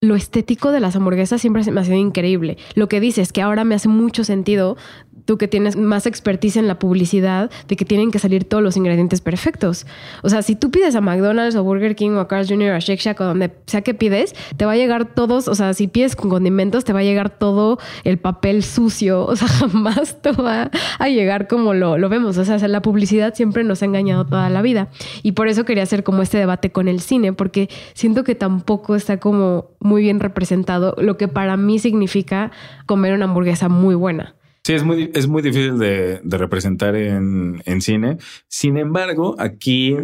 lo 0.00 0.14
estético 0.14 0.70
de 0.70 0.78
las 0.78 0.94
hamburguesas 0.94 1.40
siempre 1.40 1.64
se 1.64 1.72
me 1.72 1.80
ha 1.80 1.84
sido 1.84 1.96
increíble. 1.96 2.56
Lo 2.74 2.88
que 2.88 3.00
dices 3.00 3.32
que 3.32 3.42
ahora 3.42 3.64
me 3.64 3.74
hace 3.74 3.88
mucho 3.88 4.22
sentido 4.22 4.76
tú 5.24 5.38
que 5.38 5.48
tienes 5.48 5.76
más 5.76 6.06
expertise 6.06 6.56
en 6.56 6.66
la 6.66 6.78
publicidad, 6.78 7.50
de 7.68 7.76
que 7.76 7.84
tienen 7.84 8.10
que 8.10 8.18
salir 8.18 8.44
todos 8.44 8.62
los 8.62 8.76
ingredientes 8.76 9.20
perfectos. 9.20 9.86
O 10.22 10.28
sea, 10.28 10.42
si 10.42 10.56
tú 10.56 10.70
pides 10.70 10.94
a 10.94 11.00
McDonald's 11.00 11.56
o 11.56 11.64
Burger 11.64 11.96
King 11.96 12.12
o 12.12 12.20
a 12.20 12.28
Carl's 12.28 12.48
Jr. 12.48 12.72
o 12.72 12.74
a 12.76 12.78
Shake 12.78 13.00
Shack 13.00 13.20
o 13.20 13.24
donde 13.24 13.50
sea 13.66 13.82
que 13.82 13.94
pides, 13.94 14.34
te 14.56 14.64
va 14.64 14.72
a 14.72 14.76
llegar 14.76 15.14
todos, 15.14 15.48
o 15.48 15.54
sea, 15.54 15.74
si 15.74 15.88
pides 15.88 16.16
con 16.16 16.30
condimentos, 16.30 16.84
te 16.84 16.92
va 16.92 17.00
a 17.00 17.04
llegar 17.04 17.30
todo 17.30 17.78
el 18.04 18.18
papel 18.18 18.62
sucio. 18.62 19.26
O 19.26 19.36
sea, 19.36 19.48
jamás 19.70 20.20
te 20.22 20.32
va 20.32 20.70
a 20.98 21.08
llegar 21.08 21.48
como 21.48 21.74
lo, 21.74 21.98
lo 21.98 22.08
vemos. 22.08 22.38
O 22.38 22.44
sea, 22.44 22.58
la 22.68 22.82
publicidad 22.82 23.34
siempre 23.34 23.64
nos 23.64 23.82
ha 23.82 23.86
engañado 23.86 24.24
toda 24.24 24.48
la 24.50 24.62
vida. 24.62 24.88
Y 25.22 25.32
por 25.32 25.48
eso 25.48 25.64
quería 25.64 25.82
hacer 25.82 26.04
como 26.04 26.22
este 26.22 26.38
debate 26.38 26.70
con 26.70 26.88
el 26.88 27.00
cine, 27.00 27.32
porque 27.32 27.68
siento 27.94 28.24
que 28.24 28.34
tampoco 28.34 28.94
está 28.94 29.18
como 29.18 29.70
muy 29.80 30.02
bien 30.02 30.20
representado 30.20 30.94
lo 30.98 31.16
que 31.16 31.28
para 31.28 31.56
mí 31.56 31.78
significa 31.78 32.50
comer 32.86 33.14
una 33.14 33.24
hamburguesa 33.26 33.68
muy 33.68 33.94
buena. 33.94 34.34
Sí, 34.62 34.74
es 34.74 34.84
muy, 34.84 35.10
es 35.14 35.26
muy 35.26 35.42
difícil 35.42 35.78
de, 35.78 36.20
representar 36.24 36.94
en, 36.94 37.62
en, 37.64 37.80
cine. 37.80 38.18
Sin 38.46 38.76
embargo, 38.76 39.34
aquí 39.38 39.96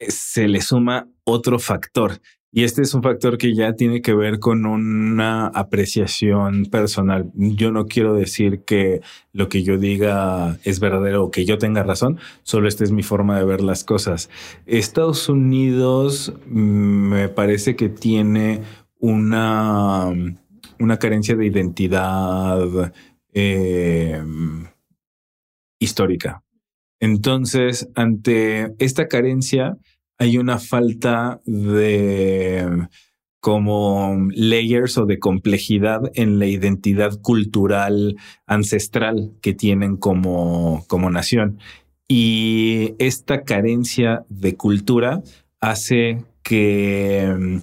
se 0.00 0.48
le 0.48 0.60
suma 0.60 1.08
otro 1.24 1.58
factor. 1.58 2.20
Y 2.50 2.64
este 2.64 2.80
es 2.80 2.94
un 2.94 3.02
factor 3.02 3.36
que 3.36 3.54
ya 3.54 3.74
tiene 3.74 4.00
que 4.00 4.14
ver 4.14 4.38
con 4.38 4.64
una 4.64 5.48
apreciación 5.48 6.64
personal. 6.64 7.30
Yo 7.34 7.70
no 7.70 7.86
quiero 7.86 8.14
decir 8.14 8.64
que 8.64 9.02
lo 9.32 9.50
que 9.50 9.62
yo 9.62 9.76
diga 9.76 10.58
es 10.64 10.80
verdadero 10.80 11.24
o 11.24 11.30
que 11.30 11.44
yo 11.44 11.58
tenga 11.58 11.82
razón, 11.82 12.18
solo 12.44 12.66
esta 12.66 12.84
es 12.84 12.90
mi 12.90 13.02
forma 13.02 13.38
de 13.38 13.44
ver 13.44 13.60
las 13.60 13.84
cosas. 13.84 14.30
Estados 14.64 15.28
Unidos 15.28 16.32
mm, 16.46 17.10
me 17.10 17.28
parece 17.28 17.76
que 17.76 17.90
tiene 17.90 18.62
una, 18.98 20.10
una 20.78 20.98
carencia 20.98 21.36
de 21.36 21.46
identidad 21.46 22.92
eh, 23.32 24.22
histórica. 25.78 26.42
Entonces, 27.00 27.88
ante 27.94 28.74
esta 28.78 29.06
carencia, 29.06 29.76
hay 30.18 30.38
una 30.38 30.58
falta 30.58 31.40
de 31.44 32.88
como 33.40 34.28
layers 34.34 34.98
o 34.98 35.06
de 35.06 35.20
complejidad 35.20 36.00
en 36.14 36.38
la 36.38 36.46
identidad 36.46 37.20
cultural 37.22 38.16
ancestral 38.46 39.32
que 39.40 39.54
tienen 39.54 39.96
como, 39.96 40.84
como 40.88 41.08
nación. 41.10 41.58
Y 42.08 42.94
esta 42.98 43.44
carencia 43.44 44.24
de 44.28 44.56
cultura 44.56 45.22
hace 45.60 46.24
que 46.42 47.62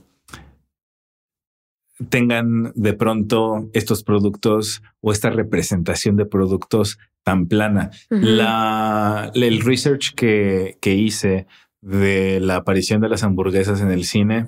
tengan 2.10 2.72
de 2.75 2.94
pronto 2.94 3.70
estos 3.74 4.04
productos 4.04 4.82
o 5.02 5.12
esta 5.12 5.30
representación 5.30 6.16
de 6.18 6.25
productos 6.25 6.98
tan 7.24 7.48
plana. 7.48 7.92
la, 8.10 9.32
el 9.34 9.62
research 9.62 10.14
que, 10.14 10.78
que 10.82 10.94
hice 10.94 11.48
de 11.82 12.40
la 12.40 12.58
aparición 12.58 13.02
de 13.02 13.10
las 13.10 13.24
hamburguesas 13.24 13.82
en 13.82 13.92
el 13.92 14.06
cine, 14.06 14.48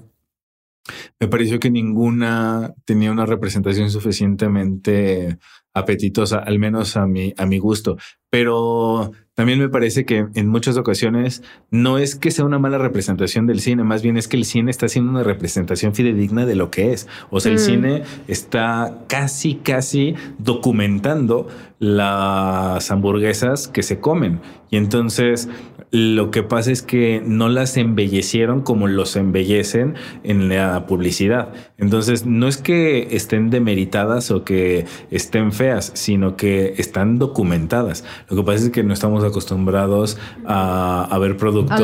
me 1.19 1.27
pareció 1.27 1.59
que 1.59 1.69
ninguna 1.69 2.73
tenía 2.85 3.11
una 3.11 3.25
representación 3.25 3.89
suficientemente 3.89 5.37
apetitosa, 5.73 6.39
al 6.39 6.59
menos 6.59 6.97
a 6.97 7.05
mi, 7.05 7.33
a 7.37 7.45
mi 7.45 7.59
gusto. 7.59 7.97
Pero 8.29 9.11
también 9.37 9.59
me 9.59 9.69
parece 9.69 10.03
que 10.03 10.25
en 10.33 10.47
muchas 10.47 10.77
ocasiones 10.77 11.43
no 11.69 11.99
es 11.99 12.15
que 12.15 12.31
sea 12.31 12.43
una 12.43 12.57
mala 12.57 12.79
representación 12.79 13.45
del 13.45 13.59
cine, 13.59 13.83
más 13.83 14.01
bien 14.01 14.17
es 14.17 14.27
que 14.27 14.35
el 14.35 14.45
cine 14.45 14.71
está 14.71 14.87
haciendo 14.87 15.11
una 15.11 15.21
representación 15.21 15.93
fidedigna 15.93 16.45
de 16.45 16.55
lo 16.55 16.71
que 16.71 16.91
es. 16.91 17.07
O 17.29 17.39
sea, 17.39 17.51
el 17.51 17.59
mm. 17.59 17.61
cine 17.61 18.03
está 18.27 19.05
casi, 19.07 19.55
casi 19.55 20.15
documentando 20.39 21.47
las 21.77 22.89
hamburguesas 22.89 23.67
que 23.67 23.83
se 23.83 23.99
comen. 23.99 24.41
Y 24.71 24.77
entonces 24.77 25.47
lo 25.91 26.31
que 26.31 26.43
pasa 26.43 26.71
es 26.71 26.81
que 26.81 27.21
no 27.25 27.47
las 27.47 27.77
embellecieron 27.77 28.61
como 28.61 28.87
los 28.87 29.15
embellecen 29.15 29.95
en 30.23 30.49
la 30.49 30.85
publicidad. 30.85 31.53
Entonces, 31.77 32.25
no 32.25 32.49
es 32.49 32.57
que 32.57 33.15
estén 33.15 33.49
demeritadas 33.49 34.29
o 34.31 34.43
que 34.43 34.85
estén 35.11 35.53
feas, 35.53 35.91
sino 35.95 36.35
que 36.35 36.73
están 36.77 37.19
documentadas. 37.19 38.03
Lo 38.29 38.37
que 38.37 38.43
pasa 38.43 38.65
es 38.65 38.69
que 38.69 38.83
no 38.83 38.93
estamos 38.93 39.23
acostumbrados 39.23 40.17
a, 40.45 41.17
ver 41.19 41.37
productos 41.37 41.79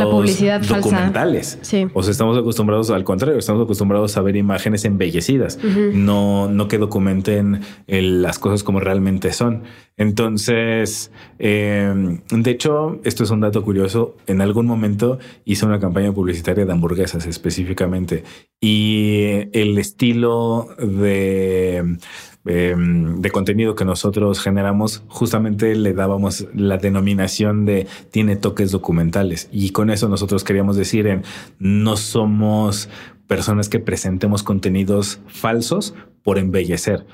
documentales. 0.68 1.60
O 1.94 2.04
sea, 2.04 2.12
estamos 2.12 2.38
acostumbrados 2.38 2.90
al 2.92 3.04
contrario, 3.04 3.40
estamos 3.40 3.64
acostumbrados 3.64 4.16
a 4.18 4.22
ver 4.22 4.36
imágenes 4.36 4.86
embellecidas, 4.86 5.60
no, 5.94 6.48
no 6.50 6.68
que 6.68 6.78
documenten 6.78 7.62
las 7.88 8.40
cosas 8.40 8.64
como 8.64 8.80
realmente 8.80 9.32
son. 9.32 9.64
Entonces, 9.96 11.12
em, 11.38 12.22
de 12.32 12.52
hecho, 12.52 13.00
esto 13.04 13.24
es 13.24 13.30
un 13.30 13.42
dato 13.42 13.64
curioso. 13.64 14.16
En 14.26 14.42
algún 14.42 14.66
momento 14.66 15.20
hice 15.46 15.66
una 15.66 15.80
campaña 15.80 16.12
publicitaria 16.12 16.66
de 16.66 16.72
hamburguesas 16.72 17.28
específicamente 17.28 18.24
y 18.60 19.50
el 19.54 19.78
estilo 19.78 20.70
de, 20.80 21.98
em, 22.46 23.22
de 23.22 23.32
contenido 23.32 23.76
que 23.76 23.86
nosotros 23.86 24.42
generamos, 24.42 25.04
justamente 25.08 25.76
le 25.76 25.94
dábamos 25.94 26.48
la 26.54 26.78
denominación 26.78 27.66
de 27.66 27.88
tiene 28.12 28.36
toques 28.36 28.72
documentales. 28.72 29.50
Y 29.52 29.72
con 29.72 29.90
eso 29.90 30.10
nosotros 30.10 30.44
queríamos 30.44 30.76
decir 30.76 31.08
en 31.08 31.24
no 31.60 31.98
somos 31.98 32.90
personas 33.28 33.70
que 33.70 33.80
presentemos 33.80 34.44
contenidos 34.44 35.20
falsos 35.28 35.96
por 36.24 36.38
embellecer 36.38 37.06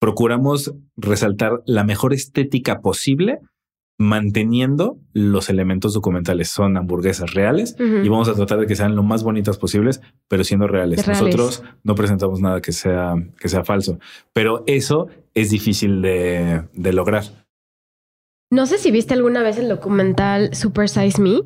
procuramos 0.00 0.74
resaltar 0.96 1.62
la 1.66 1.84
mejor 1.84 2.12
estética 2.12 2.80
posible 2.80 3.38
manteniendo 4.00 4.98
los 5.12 5.50
elementos 5.50 5.92
documentales. 5.92 6.48
Son 6.48 6.78
hamburguesas 6.78 7.34
reales 7.34 7.76
y 7.78 8.08
vamos 8.08 8.30
a 8.30 8.34
tratar 8.34 8.58
de 8.58 8.66
que 8.66 8.74
sean 8.74 8.96
lo 8.96 9.02
más 9.02 9.22
bonitas 9.22 9.58
posibles, 9.58 10.00
pero 10.26 10.42
siendo 10.42 10.66
reales. 10.66 11.06
Nosotros 11.06 11.62
no 11.84 11.94
presentamos 11.94 12.40
nada 12.40 12.62
que 12.62 12.72
sea, 12.72 13.14
que 13.38 13.50
sea 13.50 13.62
falso, 13.62 13.98
pero 14.32 14.64
eso 14.66 15.08
es 15.34 15.50
difícil 15.50 16.00
de, 16.00 16.62
de 16.72 16.92
lograr. 16.94 17.24
No 18.50 18.64
sé 18.64 18.78
si 18.78 18.90
viste 18.90 19.12
alguna 19.12 19.42
vez 19.42 19.58
el 19.58 19.68
documental 19.68 20.54
Super 20.54 20.88
Size 20.88 21.20
Me. 21.20 21.42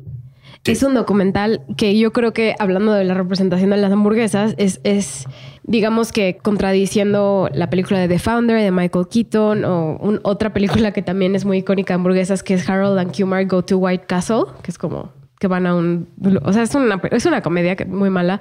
Es 0.63 0.83
un 0.83 0.93
documental 0.93 1.61
que 1.77 1.97
yo 1.97 2.11
creo 2.11 2.33
que, 2.33 2.55
hablando 2.59 2.93
de 2.93 3.03
la 3.03 3.13
representación 3.13 3.69
de 3.69 3.77
las 3.77 3.91
hamburguesas, 3.91 4.55
es, 4.57 4.79
es 4.83 5.25
digamos 5.63 6.11
que 6.11 6.37
contradiciendo 6.41 7.49
la 7.53 7.69
película 7.69 7.99
de 7.99 8.07
The 8.07 8.19
Founder 8.19 8.61
de 8.61 8.71
Michael 8.71 9.07
Keaton 9.09 9.65
o 9.65 10.19
otra 10.23 10.53
película 10.53 10.91
que 10.91 11.01
también 11.01 11.35
es 11.35 11.45
muy 11.45 11.59
icónica 11.59 11.93
de 11.93 11.95
hamburguesas, 11.95 12.43
que 12.43 12.53
es 12.53 12.69
Harold 12.69 12.97
and 12.99 13.15
Kumar 13.15 13.45
Go 13.45 13.63
to 13.63 13.77
White 13.77 14.05
Castle, 14.07 14.43
que 14.61 14.71
es 14.71 14.77
como 14.77 15.11
que 15.39 15.47
van 15.47 15.67
a 15.67 15.75
un... 15.75 16.07
O 16.43 16.53
sea, 16.53 16.63
es 16.63 16.73
una, 16.75 17.01
es 17.11 17.25
una 17.25 17.41
comedia 17.41 17.75
muy 17.87 18.09
mala, 18.09 18.39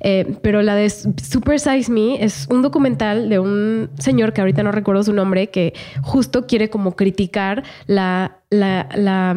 eh, 0.00 0.36
pero 0.42 0.62
la 0.62 0.74
de 0.74 0.90
Super 0.90 1.60
Size 1.60 1.90
Me 1.90 2.22
es 2.22 2.48
un 2.50 2.62
documental 2.62 3.28
de 3.28 3.38
un 3.38 3.90
señor 3.98 4.32
que 4.32 4.40
ahorita 4.40 4.62
no 4.62 4.72
recuerdo 4.72 5.04
su 5.04 5.12
nombre, 5.12 5.50
que 5.50 5.72
justo 6.02 6.46
quiere 6.46 6.68
como 6.68 6.96
criticar 6.96 7.62
la, 7.86 8.38
la, 8.50 8.88
la 8.94 9.36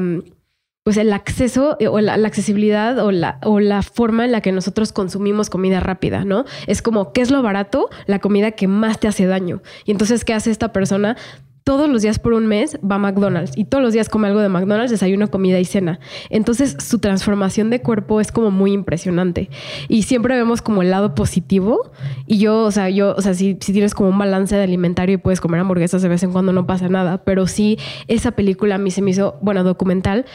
pues 0.85 0.97
el 0.97 1.11
acceso 1.13 1.77
eh, 1.79 1.87
o 1.87 1.99
la, 1.99 2.13
accesibilidad 2.13 2.99
o 2.99 3.09
la, 3.09 3.39
o 3.41 3.59
la 3.59 3.81
forma 3.81 4.23
en 4.23 4.31
la 4.31 4.41
que 4.41 4.51
nosotros 4.51 4.93
consumimos 4.93 5.49
comida 5.49 5.79
rápida, 5.79 6.25
¿no? 6.25 6.45
Es 6.67 6.83
como, 6.83 7.11
¿qué 7.11 7.21
es 7.21 7.31
lo 7.31 7.41
barato? 7.41 7.89
La 8.05 8.19
comida 8.19 8.51
que 8.51 8.67
más 8.67 8.99
te 8.99 9.07
hace 9.07 9.25
daño. 9.25 9.63
Y 9.85 9.91
entonces, 9.91 10.23
¿qué 10.23 10.35
hace 10.35 10.51
esta 10.51 10.71
persona? 10.71 11.17
todos 11.65 11.89
los 11.89 12.03
días 12.03 12.19
por 12.19 12.33
un 12.33 12.45
mes 12.45 12.77
va 12.79 12.97
a 12.97 12.99
McDonald's 12.99 13.57
y 13.57 13.65
todos 13.65 13.83
los 13.83 13.91
días 13.91 14.07
come 14.07 14.27
algo 14.27 14.39
de 14.39 14.49
McDonald's, 14.49 14.91
desayuno, 14.91 15.31
comida 15.31 15.59
y 15.59 15.65
cena. 15.65 15.99
Entonces 16.29 16.77
su 16.79 16.99
transformación 16.99 17.71
de 17.71 17.81
cuerpo 17.81 18.21
es 18.21 18.31
como 18.31 18.51
muy 18.51 18.71
impresionante 18.71 19.49
y 19.87 20.03
siempre 20.03 20.35
vemos 20.35 20.61
como 20.61 20.83
el 20.83 20.91
lado 20.91 21.15
positivo 21.15 21.91
y 22.27 22.37
yo, 22.37 22.61
o 22.61 22.69
sea, 22.69 22.91
yo, 22.91 23.15
o 23.17 23.21
sea, 23.21 23.33
si, 23.33 23.57
si 23.61 23.73
tienes 23.73 23.95
como 23.95 24.09
un 24.09 24.17
balance 24.19 24.55
de 24.55 24.61
alimentario 24.61 25.15
y 25.15 25.17
puedes 25.17 25.41
comer 25.41 25.59
hamburguesas 25.59 26.03
de 26.03 26.07
vez 26.07 26.21
en 26.21 26.31
cuando 26.31 26.53
no 26.53 26.67
pasa 26.67 26.87
nada, 26.87 27.23
pero 27.23 27.47
sí 27.47 27.79
esa 28.07 28.33
película 28.33 28.75
a 28.75 28.77
mí 28.77 28.91
se 28.91 29.01
me 29.01 29.09
hizo, 29.09 29.39
bueno, 29.41 29.63
documental, 29.63 30.25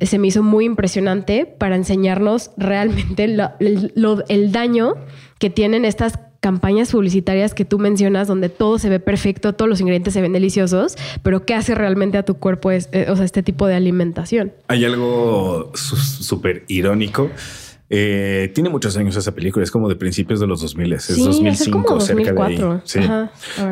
se 0.00 0.18
me 0.18 0.28
hizo 0.28 0.42
muy 0.42 0.64
impresionante 0.64 1.46
para 1.46 1.76
enseñarnos 1.76 2.50
realmente 2.56 3.24
el 3.24 4.52
daño 4.52 4.94
que 5.38 5.50
tienen 5.50 5.84
estas 5.84 6.18
campañas 6.40 6.92
publicitarias 6.92 7.52
que 7.52 7.64
tú 7.64 7.78
mencionas 7.78 8.28
donde 8.28 8.48
todo 8.48 8.78
se 8.78 8.88
ve 8.88 9.00
perfecto, 9.00 9.54
todos 9.54 9.68
los 9.68 9.80
ingredientes 9.80 10.14
se 10.14 10.20
ven 10.20 10.32
deliciosos, 10.32 10.96
pero 11.22 11.44
¿qué 11.44 11.54
hace 11.54 11.74
realmente 11.74 12.18
a 12.18 12.24
tu 12.24 12.34
cuerpo 12.34 12.70
es, 12.70 12.88
eh, 12.92 13.06
o 13.08 13.16
sea, 13.16 13.24
este 13.24 13.42
tipo 13.42 13.66
de 13.66 13.74
alimentación? 13.74 14.52
Hay 14.68 14.84
algo 14.84 15.72
súper 15.74 16.64
irónico. 16.68 17.30
Eh, 17.90 18.52
tiene 18.54 18.68
muchos 18.68 18.96
años 18.98 19.16
esa 19.16 19.34
película, 19.34 19.64
es 19.64 19.70
como 19.70 19.88
de 19.88 19.96
principios 19.96 20.40
de 20.40 20.46
los 20.46 20.60
2000, 20.60 20.92
es 20.92 21.16
2005, 21.16 22.00
cerca 22.00 22.32
de 22.32 22.42
ahí. 22.42 22.58
Sí. 22.84 23.00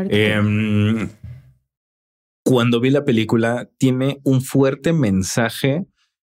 Em, 0.08 1.08
cuando 2.42 2.80
vi 2.80 2.90
la 2.90 3.04
película, 3.04 3.68
tiene 3.78 4.20
un 4.24 4.40
fuerte 4.40 4.92
mensaje 4.92 5.86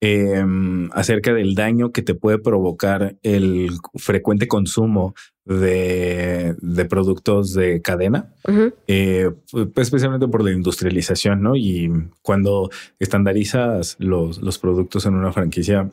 em, 0.01 0.89
acerca 0.93 1.35
del 1.35 1.55
daño 1.55 1.93
que 1.93 2.03
te 2.03 2.15
puede 2.15 2.39
provocar 2.39 3.17
el 3.23 3.71
frecuente 3.97 4.49
consumo 4.49 5.15
de, 5.45 6.57
productos 6.89 7.55
de 7.55 7.83
cadena, 7.83 8.33
eh, 8.87 9.31
especialmente 9.77 10.29
por 10.29 10.45
la 10.45 10.53
industrialización, 10.53 11.43
¿no? 11.43 11.57
Y 11.57 11.91
cuando 12.23 12.71
estandarizas 12.99 13.97
los, 13.99 14.41
los 14.43 14.59
productos 14.59 15.07
en 15.07 15.15
una 15.15 15.33
franquicia, 15.33 15.91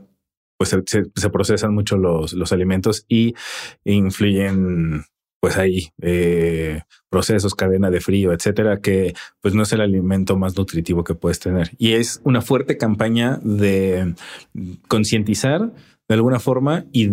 pues 0.57 0.75
se, 0.85 1.29
procesan 1.29 1.73
mucho 1.73 1.97
los, 1.97 2.33
los, 2.33 2.51
alimentos 2.51 3.05
y 3.07 3.35
influyen 3.83 5.05
pues 5.47 5.57
ahí 5.57 5.93
eh, 6.01 6.81
procesos, 7.09 7.55
cadena 7.55 7.89
de 7.89 8.01
frío, 8.01 8.33
etcétera, 8.33 8.81
que 8.81 9.13
pues 9.39 9.53
no 9.53 9.63
es 9.63 9.71
el 9.71 9.79
alimento 9.79 10.35
más 10.35 10.57
nutritivo 10.57 11.05
que 11.05 11.15
puedes 11.15 11.39
tener. 11.39 11.71
Y 11.77 11.93
es 11.93 12.19
una 12.25 12.41
fuerte 12.41 12.75
campaña 12.75 13.39
de 13.41 14.13
concientizar 14.89 15.71
de 16.09 16.15
alguna 16.15 16.41
forma 16.41 16.83
y 16.91 17.11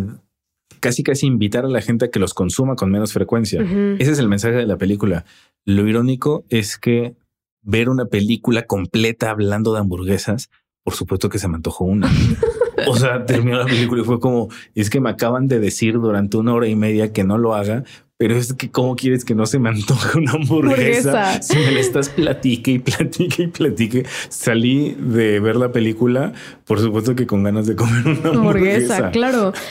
casi 0.81 1.05
casi 1.05 1.27
invitar 1.27 1.64
a 1.64 1.68
la 1.68 1.81
gente 1.81 2.07
a 2.07 2.11
que 2.11 2.18
los 2.18 2.35
consuma 2.35 2.75
con 2.75 2.90
menos 2.90 3.12
frecuencia. 3.12 3.62
Ese 4.01 4.11
es 4.11 4.18
el 4.18 4.27
mensaje 4.27 4.57
de 4.57 4.66
la 4.66 4.79
película. 4.79 5.25
Lo 5.64 5.87
irónico 5.87 6.44
es 6.49 6.77
que 6.77 7.14
ver 7.62 7.88
una 7.88 8.07
película 8.07 8.62
completa 8.62 9.31
hablando 9.31 9.75
de 9.75 9.79
hamburguesas, 9.79 10.51
por 10.83 10.94
supuesto 10.94 11.29
que 11.29 11.38
se 11.38 11.47
me 11.47 11.55
antojó 11.55 11.85
una. 11.85 12.11
O 12.87 12.97
sea, 12.97 13.25
terminó 13.25 13.59
la 13.59 13.66
película 13.66 14.03
y 14.03 14.05
fue 14.05 14.20
como, 14.20 14.49
es 14.75 14.90
que 14.90 15.01
me 15.01 15.11
acaban 15.11 15.49
de 15.49 15.61
decir 15.61 15.94
durante 15.94 16.37
una 16.37 16.55
hora 16.55 16.68
y 16.68 16.77
media 16.77 17.12
que 17.12 17.25
no 17.25 17.38
lo 17.38 17.55
haga, 17.55 17.85
pero 18.16 18.37
es 18.37 18.55
que 18.55 18.70
cómo 18.70 18.94
quieres 18.94 19.24
que 19.24 19.35
no 19.35 19.44
se 19.44 19.59
me 19.59 19.70
antoje 19.70 20.18
una 20.18 20.33
hamburguesa, 20.33 21.42
si 21.42 21.57
me 21.57 21.72
la 21.72 21.81
estás 21.81 22.09
platique 22.11 22.72
y 22.72 22.79
platique 22.79 23.42
y 23.44 23.46
platique. 23.48 24.05
Salí 24.29 24.96
de 24.98 25.40
ver 25.40 25.57
la 25.57 25.72
película, 25.72 26.33
por 26.64 26.79
supuesto 26.81 27.16
que 27.16 27.27
con 27.27 27.42
ganas 27.42 27.66
de 27.66 27.74
comer 27.74 28.07
una 28.07 28.31
hamburguesa. 28.31 29.11
claro. 29.11 29.53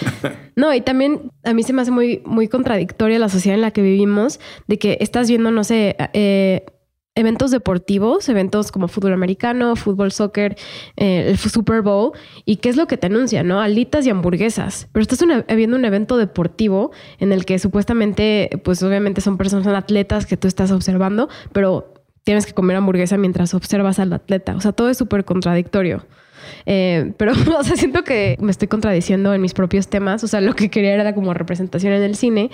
No, 0.55 0.71
y 0.71 0.81
también 0.81 1.31
a 1.43 1.51
mí 1.55 1.63
se 1.63 1.73
me 1.73 1.81
hace 1.81 1.89
muy, 1.89 2.21
muy 2.25 2.47
contradictoria 2.47 3.17
la 3.17 3.27
sociedad 3.27 3.55
en 3.55 3.61
la 3.61 3.71
que 3.71 3.81
vivimos, 3.81 4.39
de 4.67 4.77
que 4.77 4.99
estás 5.01 5.27
viendo, 5.27 5.49
no 5.49 5.63
sé, 5.63 5.95
eh, 6.13 6.63
eventos 7.15 7.51
deportivos, 7.51 8.27
eventos 8.29 8.71
como 8.71 8.87
fútbol 8.87 9.13
americano, 9.13 9.75
fútbol, 9.75 10.11
soccer, 10.11 10.55
eh, 10.97 11.29
el 11.29 11.37
Super 11.37 11.81
Bowl, 11.81 12.11
y 12.45 12.57
qué 12.57 12.69
es 12.69 12.75
lo 12.75 12.87
que 12.87 12.97
te 12.97 13.07
anuncia, 13.07 13.43
¿no? 13.43 13.61
Alitas 13.61 14.05
y 14.05 14.09
hamburguesas. 14.09 14.87
Pero 14.91 15.01
estás 15.01 15.19
viendo 15.55 15.75
un 15.75 15.85
evento 15.85 16.17
deportivo 16.17 16.91
en 17.19 17.31
el 17.31 17.45
que 17.45 17.59
supuestamente, 17.59 18.49
pues 18.63 18.81
obviamente 18.83 19.21
son 19.21 19.37
personas, 19.37 19.65
son 19.65 19.75
atletas 19.75 20.25
que 20.25 20.37
tú 20.37 20.47
estás 20.47 20.71
observando, 20.71 21.29
pero 21.51 21.93
tienes 22.23 22.45
que 22.45 22.53
comer 22.53 22.77
hamburguesa 22.77 23.17
mientras 23.17 23.53
observas 23.53 23.99
al 23.99 24.13
atleta. 24.13 24.55
O 24.55 24.61
sea, 24.61 24.71
todo 24.71 24.89
es 24.89 24.97
súper 24.97 25.25
contradictorio. 25.25 26.05
Eh, 26.65 27.13
pero, 27.17 27.33
o 27.57 27.63
sea, 27.63 27.75
siento 27.75 28.03
que 28.03 28.37
me 28.39 28.51
estoy 28.51 28.67
contradiciendo 28.67 29.33
en 29.33 29.41
mis 29.41 29.53
propios 29.53 29.87
temas. 29.87 30.23
O 30.23 30.27
sea, 30.27 30.41
lo 30.41 30.55
que 30.55 30.69
quería 30.69 30.93
era 30.93 31.13
como 31.13 31.33
representación 31.33 31.93
en 31.93 32.03
el 32.03 32.15
cine. 32.15 32.49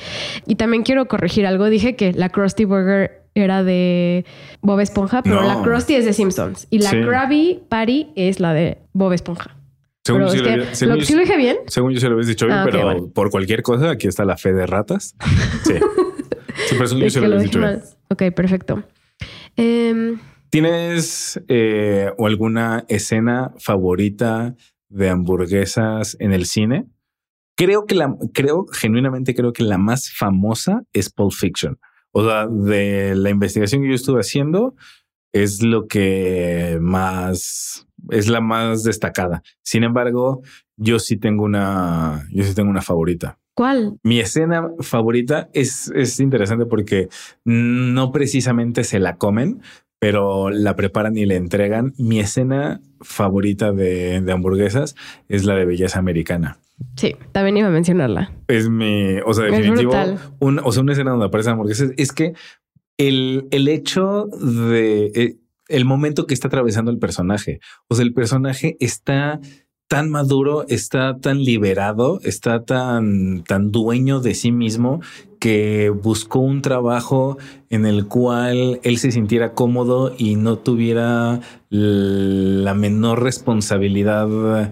Y 0.46 0.56
también 0.56 0.84
quiero 0.84 1.08
corregir 1.08 1.46
algo. 1.46 1.70
Dije 1.70 1.96
que 1.96 2.14
la 2.14 2.30
Krusty 2.30 2.66
Burger 2.66 3.19
era 3.44 3.64
de 3.64 4.26
Bob 4.62 4.80
Esponja, 4.80 5.22
pero 5.24 5.42
la 5.42 5.62
Krusty 5.62 5.96
es 5.96 6.06
de 6.06 6.14
Simpsons. 6.14 6.68
Y 6.70 6.80
la 6.80 6.92
Krabby 6.92 7.64
Patty 7.70 8.12
es 8.16 8.40
la 8.40 8.54
de 8.54 8.80
Bob 8.94 9.14
Esponja. 9.14 9.56
Según 10.04 10.22
yo, 10.24 10.30
sí 10.74 10.86
lo, 10.86 10.96
dije 10.96 11.38
bien. 11.38 11.58
Según 11.68 11.94
yo 11.94 12.00
se 12.00 12.08
lo 12.08 12.14
habéis 12.14 12.28
dicho 12.28 12.46
bien, 12.48 12.58
ah, 12.58 12.66
pero 12.66 13.10
por 13.14 13.30
cualquier 13.30 13.62
cosa, 13.62 13.92
aquí 13.92 14.08
está 14.08 14.26
la 14.26 14.38
fe 14.38 14.54
de 14.54 14.66
ratas. 14.66 15.16
Sí. 15.64 15.74
sí 15.74 16.76
pero 16.76 16.88
según 16.88 17.04
yo 17.04 17.10
se 17.10 17.20
lo 17.20 17.28
habéis 17.28 17.44
dicho 17.44 17.60
bien. 17.60 17.82
Ok, 18.10 18.24
perfecto. 18.36 18.84
Eh, 19.56 20.16
¿Tienes 20.50 21.40
eh, 21.48 22.12
alguna 22.18 22.86
escena 22.88 23.52
favorita 23.60 24.56
de 24.90 25.10
hamburguesas 25.10 26.18
en 26.20 26.34
el 26.34 26.46
cine? 26.46 26.88
Creo 27.56 27.86
que 27.86 27.94
la, 27.94 28.16
creo, 28.34 28.66
genuinamente 28.72 29.36
creo 29.36 29.54
que 29.54 29.64
la 29.64 29.78
más 29.78 30.12
famosa 30.12 30.82
es 30.92 31.12
Pulp 31.12 31.34
Fiction. 31.34 31.78
O 32.12 32.24
sea, 32.24 32.48
de 32.48 33.16
la 33.16 33.30
investigación 33.30 33.82
que 33.82 33.90
yo 33.90 33.96
estuve 33.96 34.22
haciendo, 34.22 34.76
es 35.32 35.62
lo 35.62 35.88
que 35.88 36.78
más, 36.82 37.88
es 38.10 38.28
la 38.28 38.42
más 38.42 38.84
destacada. 38.84 39.44
Sin 39.64 39.84
embargo, 39.84 40.42
yo 40.78 41.00
sí 41.00 41.18
tengo 41.18 41.44
una, 41.44 42.28
yo 42.32 42.44
sí 42.44 42.56
tengo 42.56 42.70
una 42.70 42.82
favorita. 42.82 43.38
¿Cuál? 43.54 44.00
Mi 44.04 44.20
escena 44.20 44.70
favorita 44.80 45.50
es, 45.54 45.92
es 45.94 46.20
interesante 46.20 46.66
porque 46.66 47.10
no 47.44 48.12
precisamente 48.12 48.84
se 48.86 49.00
la 49.00 49.18
comen, 49.18 49.62
pero 50.00 50.50
la 50.50 50.76
preparan 50.76 51.18
y 51.18 51.26
le 51.26 51.36
entregan. 51.36 51.94
Mi 51.98 52.20
escena 52.20 52.82
favorita 53.02 53.72
de, 53.72 54.24
hamburguesas 54.32 54.96
es 55.28 55.46
la 55.46 55.56
de 55.56 55.66
belleza 55.66 56.00
americana. 56.00 56.58
Sí, 56.96 57.16
también 57.34 57.58
iba 57.58 57.68
a 57.68 57.72
mencionarla. 57.72 58.32
Es 58.48 58.70
mi, 58.70 59.18
o 59.26 59.34
sea, 59.34 59.46
definitivo, 59.46 59.94
un, 60.40 60.60
o 60.60 60.72
sea, 60.72 60.82
una 60.82 60.94
escena 60.94 61.12
donde 61.12 61.26
aparecen 61.26 61.54
hamburguesas. 61.54 61.92
Es 61.98 62.14
que 62.14 62.34
el, 62.98 63.48
el 63.52 63.68
hecho 63.68 64.28
de 64.28 65.12
eh, 65.14 65.36
el 65.68 65.86
momento 65.86 66.26
que 66.26 66.34
está 66.34 66.48
atravesando 66.48 66.90
el 66.90 67.00
personaje, 67.00 67.60
o 67.90 67.96
sea, 67.96 68.04
el 68.04 68.14
personaje 68.14 68.78
está 68.80 69.40
tan 69.90 70.10
maduro, 70.10 70.66
está 70.68 71.18
tan 71.18 71.44
liberado, 71.44 72.20
está 72.24 72.64
tan, 72.64 73.44
tan 73.44 73.72
dueño 73.72 74.20
de 74.20 74.36
sí 74.36 74.52
mismo 74.52 75.02
que 75.40 75.90
buscó 75.90 76.40
un 76.40 76.62
trabajo 76.62 77.38
en 77.70 77.86
el 77.86 78.08
cual 78.08 78.80
él 78.84 78.98
se 78.98 79.12
sintiera 79.12 79.54
cómodo 79.54 80.14
y 80.18 80.36
no 80.36 80.58
tuviera 80.58 81.40
la 81.70 82.74
menor 82.74 83.24
responsabilidad 83.24 84.72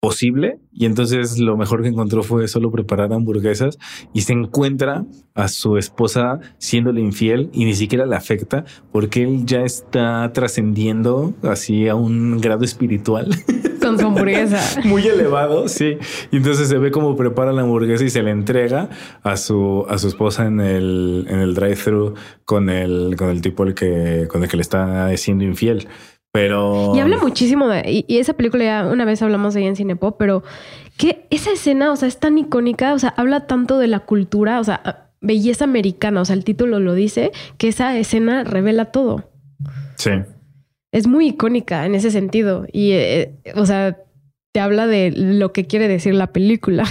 posible 0.00 0.60
y 0.72 0.86
entonces 0.86 1.38
lo 1.38 1.56
mejor 1.56 1.82
que 1.82 1.88
encontró 1.88 2.22
fue 2.22 2.46
solo 2.46 2.70
preparar 2.70 3.12
hamburguesas 3.12 3.78
y 4.12 4.20
se 4.20 4.32
encuentra 4.32 5.04
a 5.34 5.48
su 5.48 5.76
esposa 5.76 6.38
siéndole 6.58 7.00
infiel 7.00 7.50
y 7.52 7.64
ni 7.64 7.74
siquiera 7.74 8.06
le 8.06 8.14
afecta 8.14 8.64
porque 8.92 9.24
él 9.24 9.44
ya 9.44 9.62
está 9.62 10.30
trascendiendo 10.32 11.34
así 11.42 11.88
a 11.88 11.96
un 11.96 12.40
grado 12.40 12.64
espiritual. 12.64 13.28
Con 13.82 13.98
su 13.98 14.06
hamburguesa. 14.06 14.80
Muy 14.84 15.06
elevado, 15.06 15.66
sí. 15.68 15.96
Y 16.30 16.36
entonces 16.36 16.68
se 16.68 16.78
ve 16.78 16.90
cómo 16.90 17.16
prepara 17.16 17.52
la 17.52 17.62
hamburguesa 17.62 18.04
y 18.04 18.10
se 18.10 18.22
le 18.22 18.30
entrega 18.30 18.90
a 19.22 19.36
su, 19.36 19.86
a 19.88 19.98
su 19.98 20.08
esposa 20.08 20.46
en 20.46 20.60
el, 20.60 21.26
en 21.28 21.38
el 21.38 21.54
drive-thru 21.54 22.14
con 22.44 22.68
el, 22.68 23.16
con 23.16 23.30
el 23.30 23.40
tipo 23.40 23.64
el 23.64 23.74
que, 23.74 24.26
con 24.28 24.42
el 24.42 24.48
que 24.48 24.56
le 24.56 24.62
está 24.62 25.16
siendo 25.16 25.44
infiel. 25.44 25.88
Pero. 26.38 26.92
Y 26.94 27.00
habla 27.00 27.18
muchísimo 27.18 27.66
de. 27.66 28.04
Y, 28.06 28.18
esa 28.18 28.34
película 28.34 28.64
ya 28.64 28.86
una 28.86 29.04
vez 29.04 29.20
hablamos 29.22 29.54
de 29.54 29.60
ella 29.60 29.70
en 29.70 29.76
Cinepop, 29.76 30.16
pero 30.16 30.44
que 30.96 31.26
esa 31.30 31.50
escena, 31.50 31.90
o 31.90 31.96
sea, 31.96 32.06
es 32.06 32.20
tan 32.20 32.38
icónica, 32.38 32.94
o 32.94 32.98
sea, 33.00 33.10
habla 33.16 33.48
tanto 33.48 33.80
de 33.80 33.88
la 33.88 34.00
cultura, 34.00 34.60
o 34.60 34.64
sea, 34.64 35.10
belleza 35.20 35.64
americana, 35.64 36.20
o 36.20 36.24
sea, 36.24 36.36
el 36.36 36.44
título 36.44 36.78
lo 36.78 36.94
dice, 36.94 37.32
que 37.56 37.66
esa 37.66 37.98
escena 37.98 38.44
revela 38.44 38.92
todo. 38.92 39.28
Sí. 39.96 40.12
Es 40.92 41.08
muy 41.08 41.26
icónica 41.26 41.84
en 41.84 41.96
ese 41.96 42.12
sentido. 42.12 42.66
Y, 42.72 42.92
eh, 42.92 43.34
o 43.56 43.66
sea, 43.66 43.98
te 44.52 44.60
habla 44.60 44.86
de 44.86 45.10
lo 45.10 45.52
que 45.52 45.66
quiere 45.66 45.88
decir 45.88 46.14
la 46.14 46.32
película. 46.32 46.84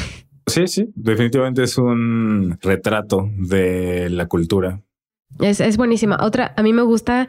Sí, 0.46 0.68
sí, 0.68 0.90
definitivamente 0.96 1.64
es 1.64 1.78
un 1.78 2.58
retrato 2.62 3.30
de 3.38 4.10
la 4.10 4.28
cultura 4.28 4.82
es, 5.40 5.60
es, 5.60 5.78
buenísima. 5.78 6.18
Otra, 6.22 6.54
a 6.56 6.64
mí 6.64 6.74
me 6.74 6.82
gusta 6.82 7.28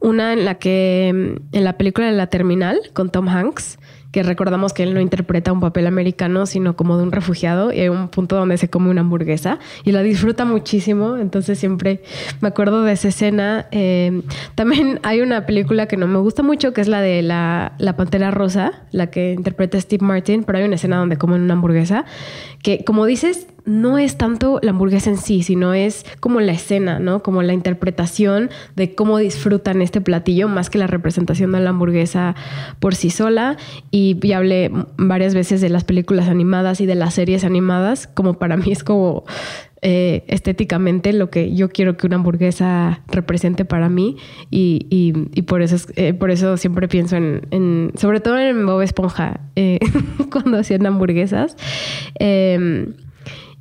una 0.00 0.32
en 0.32 0.44
la 0.44 0.56
que, 0.56 1.08
en 1.08 1.64
la 1.64 1.76
película 1.78 2.06
de 2.06 2.12
La 2.12 2.26
Terminal, 2.26 2.80
con 2.92 3.10
Tom 3.10 3.28
Hanks, 3.28 3.78
que 4.14 4.22
recordamos 4.22 4.72
que 4.72 4.84
él 4.84 4.94
no 4.94 5.00
interpreta 5.00 5.52
un 5.52 5.58
papel 5.58 5.88
americano, 5.88 6.46
sino 6.46 6.76
como 6.76 6.96
de 6.96 7.02
un 7.02 7.10
refugiado, 7.10 7.72
y 7.72 7.80
hay 7.80 7.88
un 7.88 8.06
punto 8.08 8.36
donde 8.36 8.58
se 8.58 8.70
come 8.70 8.88
una 8.88 9.00
hamburguesa 9.00 9.58
y 9.82 9.90
la 9.90 10.04
disfruta 10.04 10.44
muchísimo, 10.44 11.16
entonces 11.16 11.58
siempre 11.58 12.00
me 12.40 12.46
acuerdo 12.46 12.84
de 12.84 12.92
esa 12.92 13.08
escena. 13.08 13.66
Eh, 13.72 14.22
también 14.54 15.00
hay 15.02 15.20
una 15.20 15.46
película 15.46 15.86
que 15.86 15.96
no 15.96 16.06
me 16.06 16.18
gusta 16.18 16.44
mucho, 16.44 16.72
que 16.72 16.80
es 16.80 16.86
la 16.86 17.00
de 17.00 17.22
la, 17.22 17.72
la 17.78 17.96
Pantera 17.96 18.30
Rosa, 18.30 18.84
la 18.92 19.08
que 19.10 19.32
interpreta 19.32 19.80
Steve 19.80 20.06
Martin, 20.06 20.44
pero 20.44 20.58
hay 20.58 20.64
una 20.64 20.76
escena 20.76 20.96
donde 20.96 21.18
comen 21.18 21.42
una 21.42 21.54
hamburguesa, 21.54 22.04
que 22.62 22.84
como 22.84 23.06
dices, 23.06 23.48
no 23.64 23.98
es 23.98 24.18
tanto 24.18 24.58
la 24.62 24.70
hamburguesa 24.70 25.10
en 25.10 25.16
sí, 25.16 25.42
sino 25.42 25.74
es 25.74 26.04
como 26.20 26.40
la 26.40 26.52
escena, 26.52 26.98
¿no? 26.98 27.22
Como 27.22 27.42
la 27.42 27.52
interpretación 27.52 28.50
de 28.76 28.94
cómo 28.94 29.18
disfrutan 29.18 29.82
este 29.82 30.00
platillo, 30.00 30.48
más 30.48 30.70
que 30.70 30.78
la 30.78 30.86
representación 30.86 31.52
de 31.52 31.60
la 31.60 31.70
hamburguesa 31.70 32.34
por 32.78 32.94
sí 32.94 33.10
sola. 33.10 33.56
Y 33.90 34.18
ya 34.26 34.38
hablé 34.38 34.70
varias 34.96 35.34
veces 35.34 35.60
de 35.60 35.70
las 35.70 35.84
películas 35.84 36.28
animadas 36.28 36.80
y 36.80 36.86
de 36.86 36.94
las 36.94 37.14
series 37.14 37.44
animadas, 37.44 38.06
como 38.06 38.34
para 38.34 38.56
mí 38.56 38.70
es 38.70 38.84
como 38.84 39.24
eh, 39.86 40.24
estéticamente 40.28 41.12
lo 41.12 41.28
que 41.28 41.54
yo 41.54 41.68
quiero 41.68 41.98
que 41.98 42.06
una 42.06 42.16
hamburguesa 42.16 43.02
represente 43.08 43.66
para 43.66 43.90
mí 43.90 44.16
y, 44.50 45.12
por 45.46 45.60
eso 45.60 45.76
eh, 45.96 46.14
por 46.14 46.30
eso 46.30 46.56
siempre 46.56 46.88
pienso 46.88 47.16
en, 47.16 47.92
sobre 47.94 48.20
todo 48.20 48.38
en 48.38 48.64
Bob 48.64 48.80
Esponja 48.80 49.40
eh, 49.56 49.78
cuando 50.32 50.56
hacían 50.56 50.86
hamburguesas 50.86 51.58
em, 52.18 52.94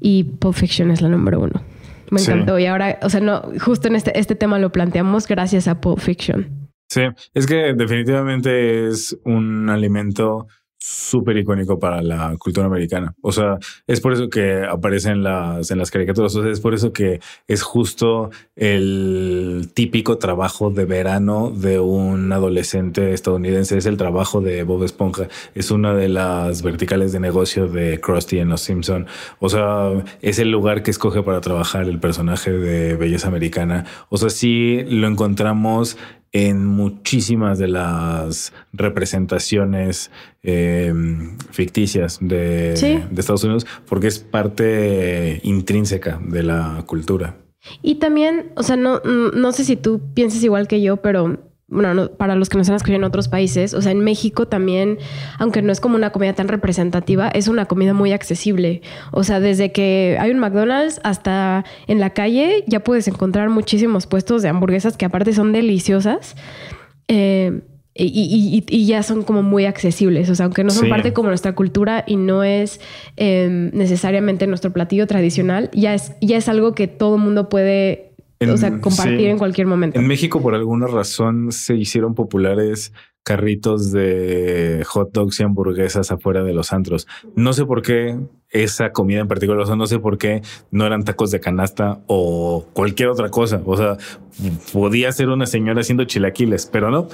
y 0.03 0.25
Pulp 0.25 0.53
Fiction 0.53 0.91
es 0.91 1.01
la 1.01 1.07
número 1.07 1.39
uno. 1.39 1.63
Me 2.11 2.21
encantó. 2.21 2.59
Y 2.59 2.67
ahora, 2.67 2.99
o 3.01 3.09
sea, 3.09 3.21
no, 3.21 3.41
justo 3.59 3.87
en 3.87 3.95
este, 3.95 4.19
este 4.19 4.35
tema 4.35 4.59
lo 4.59 4.71
planteamos 4.71 5.27
gracias 5.27 5.67
a 5.67 5.79
Pulp 5.81 5.99
Fiction. 5.99 6.69
Sí, 6.89 7.01
es 7.33 7.47
que 7.47 7.73
definitivamente 7.73 8.87
es 8.87 9.17
un 9.23 9.69
alimento 9.69 10.47
súper 10.85 11.37
icónico 11.37 11.79
para 11.79 12.01
la 12.01 12.35
cultura 12.37 12.65
americana. 12.65 13.15
O 13.21 13.31
sea, 13.31 13.57
es 13.87 14.01
por 14.01 14.11
eso 14.11 14.29
que 14.29 14.65
aparece 14.65 15.11
en 15.11 15.23
las, 15.23 15.71
en 15.71 15.77
las 15.77 15.89
caricaturas. 15.89 16.35
O 16.35 16.43
sea, 16.43 16.51
es 16.51 16.59
por 16.59 16.73
eso 16.73 16.91
que 16.91 17.21
es 17.47 17.61
justo 17.61 18.31
el 18.57 19.69
típico 19.73 20.17
trabajo 20.17 20.71
de 20.71 20.83
verano 20.83 21.51
de 21.55 21.79
un 21.79 22.29
adolescente 22.33 23.13
estadounidense. 23.13 23.77
Es 23.77 23.85
el 23.85 23.95
trabajo 23.95 24.41
de 24.41 24.63
Bob 24.63 24.83
Esponja. 24.83 25.29
Es 25.55 25.71
una 25.71 25.93
de 25.93 26.09
las 26.09 26.63
verticales 26.63 27.13
de 27.13 27.21
negocio 27.21 27.69
de 27.69 28.01
Krusty 28.01 28.39
en 28.39 28.49
Los 28.49 28.59
Simpson. 28.59 29.07
O 29.39 29.47
sea, 29.47 29.89
es 30.21 30.37
el 30.37 30.51
lugar 30.51 30.83
que 30.83 30.91
escoge 30.91 31.23
para 31.23 31.39
trabajar 31.39 31.83
el 31.85 32.01
personaje 32.01 32.51
de 32.51 32.97
belleza 32.97 33.29
americana. 33.29 33.85
O 34.09 34.17
sea, 34.17 34.29
sí 34.29 34.83
lo 34.89 35.07
encontramos 35.07 35.97
en 36.33 36.65
muchísimas 36.65 37.59
de 37.59 37.67
las 37.67 38.53
representaciones 38.73 40.09
em, 40.41 41.37
ficticias 41.51 42.17
de, 42.19 42.73
de, 42.73 43.19
Estados 43.19 43.43
Unidos, 43.43 43.67
porque 43.87 44.07
es 44.07 44.19
parte 44.19 45.39
intrínseca 45.43 46.19
de 46.25 46.43
la 46.43 46.83
cultura. 46.87 47.37
Y 47.81 47.95
también, 47.95 48.51
o 48.55 48.63
sea, 48.63 48.75
no, 48.75 48.99
no 48.99 49.51
sé 49.51 49.63
si 49.63 49.77
tú 49.77 50.01
piensas 50.13 50.43
igual 50.43 50.67
que 50.67 50.81
yo, 50.81 50.97
pero 50.97 51.52
bueno, 51.67 52.11
para 52.11 52.35
los 52.35 52.49
que 52.49 52.57
nos 52.57 52.69
han 52.69 52.75
escuchado 52.75 52.97
en 52.97 53.03
otros 53.03 53.27
países, 53.27 53.73
o 53.73 53.81
sea, 53.81 53.91
en 53.91 54.01
México 54.01 54.47
también, 54.47 54.99
aunque 55.39 55.61
no 55.61 55.71
es 55.71 55.79
como 55.79 55.95
una 55.95 56.11
comida 56.11 56.33
tan 56.33 56.47
representativa, 56.47 57.29
es 57.29 57.47
una 57.47 57.65
comida 57.65 57.93
muy 57.93 58.11
accesible. 58.11 58.81
O 59.11 59.23
sea, 59.23 59.39
desde 59.39 59.71
que 59.71 60.17
hay 60.19 60.31
un 60.31 60.39
McDonald's 60.39 60.99
hasta 61.03 61.65
en 61.87 61.99
la 61.99 62.11
calle 62.11 62.63
ya 62.67 62.81
puedes 62.81 63.07
encontrar 63.07 63.49
muchísimos 63.49 64.07
puestos 64.07 64.41
de 64.41 64.49
hamburguesas 64.49 64.97
que 64.97 65.05
aparte 65.05 65.33
son 65.33 65.51
deliciosas. 65.51 66.35
Eh, 67.07 67.61
y, 67.95 68.85
ya 68.87 69.03
son 69.03 69.21
como 69.21 69.43
muy 69.43 69.65
accesibles, 69.65 70.27
o 70.29 70.35
sea, 70.35 70.45
aunque 70.45 70.63
no 70.63 70.71
son 70.71 70.89
parte 70.89 71.13
como 71.13 71.29
nuestra 71.29 71.53
cultura 71.53 72.03
y 72.07 72.15
no 72.15 72.43
es 72.43 72.81
em, 73.17 73.69
necesariamente 73.71 74.47
nuestro 74.47 74.73
platillo 74.73 75.05
tradicional, 75.05 75.69
ya 75.73 75.93
es, 75.93 76.13
ya 76.19 76.37
es 76.37 76.49
algo 76.49 76.73
que 76.73 76.87
todo 76.87 77.19
mundo 77.19 77.49
puede 77.49 78.12
o 78.49 78.57
sea, 78.57 78.79
compartir 78.79 79.27
en 79.27 79.37
cualquier 79.37 79.67
momento. 79.67 79.99
En 79.99 80.07
México, 80.07 80.41
por 80.41 80.55
alguna 80.55 80.87
razón, 80.87 81.51
se 81.51 81.75
hicieron 81.75 82.15
populares 82.15 82.93
carritos 83.23 83.91
de 83.91 84.83
hot 84.85 85.11
dogs 85.13 85.39
y 85.39 85.43
hamburguesas 85.43 86.11
afuera 86.11 86.43
de 86.43 86.53
los 86.53 86.73
antros. 86.73 87.07
No 87.35 87.53
sé 87.53 87.65
por 87.65 87.81
qué 87.81 88.19
esa 88.49 88.91
comida 88.91 89.21
en 89.21 89.27
particular, 89.27 89.61
o 89.61 89.65
sea, 89.65 89.75
no 89.75 89.87
sé 89.87 89.99
por 89.99 90.17
qué 90.17 90.41
no 90.71 90.85
eran 90.85 91.03
tacos 91.03 91.31
de 91.31 91.39
canasta 91.39 92.01
o 92.07 92.65
cualquier 92.73 93.09
otra 93.09 93.29
cosa. 93.29 93.61
O 93.65 93.77
sea, 93.77 93.97
podía 94.73 95.11
ser 95.11 95.29
una 95.29 95.45
señora 95.45 95.81
haciendo 95.81 96.03
chilaquiles, 96.03 96.65
pero 96.65 96.91
no. 96.91 97.07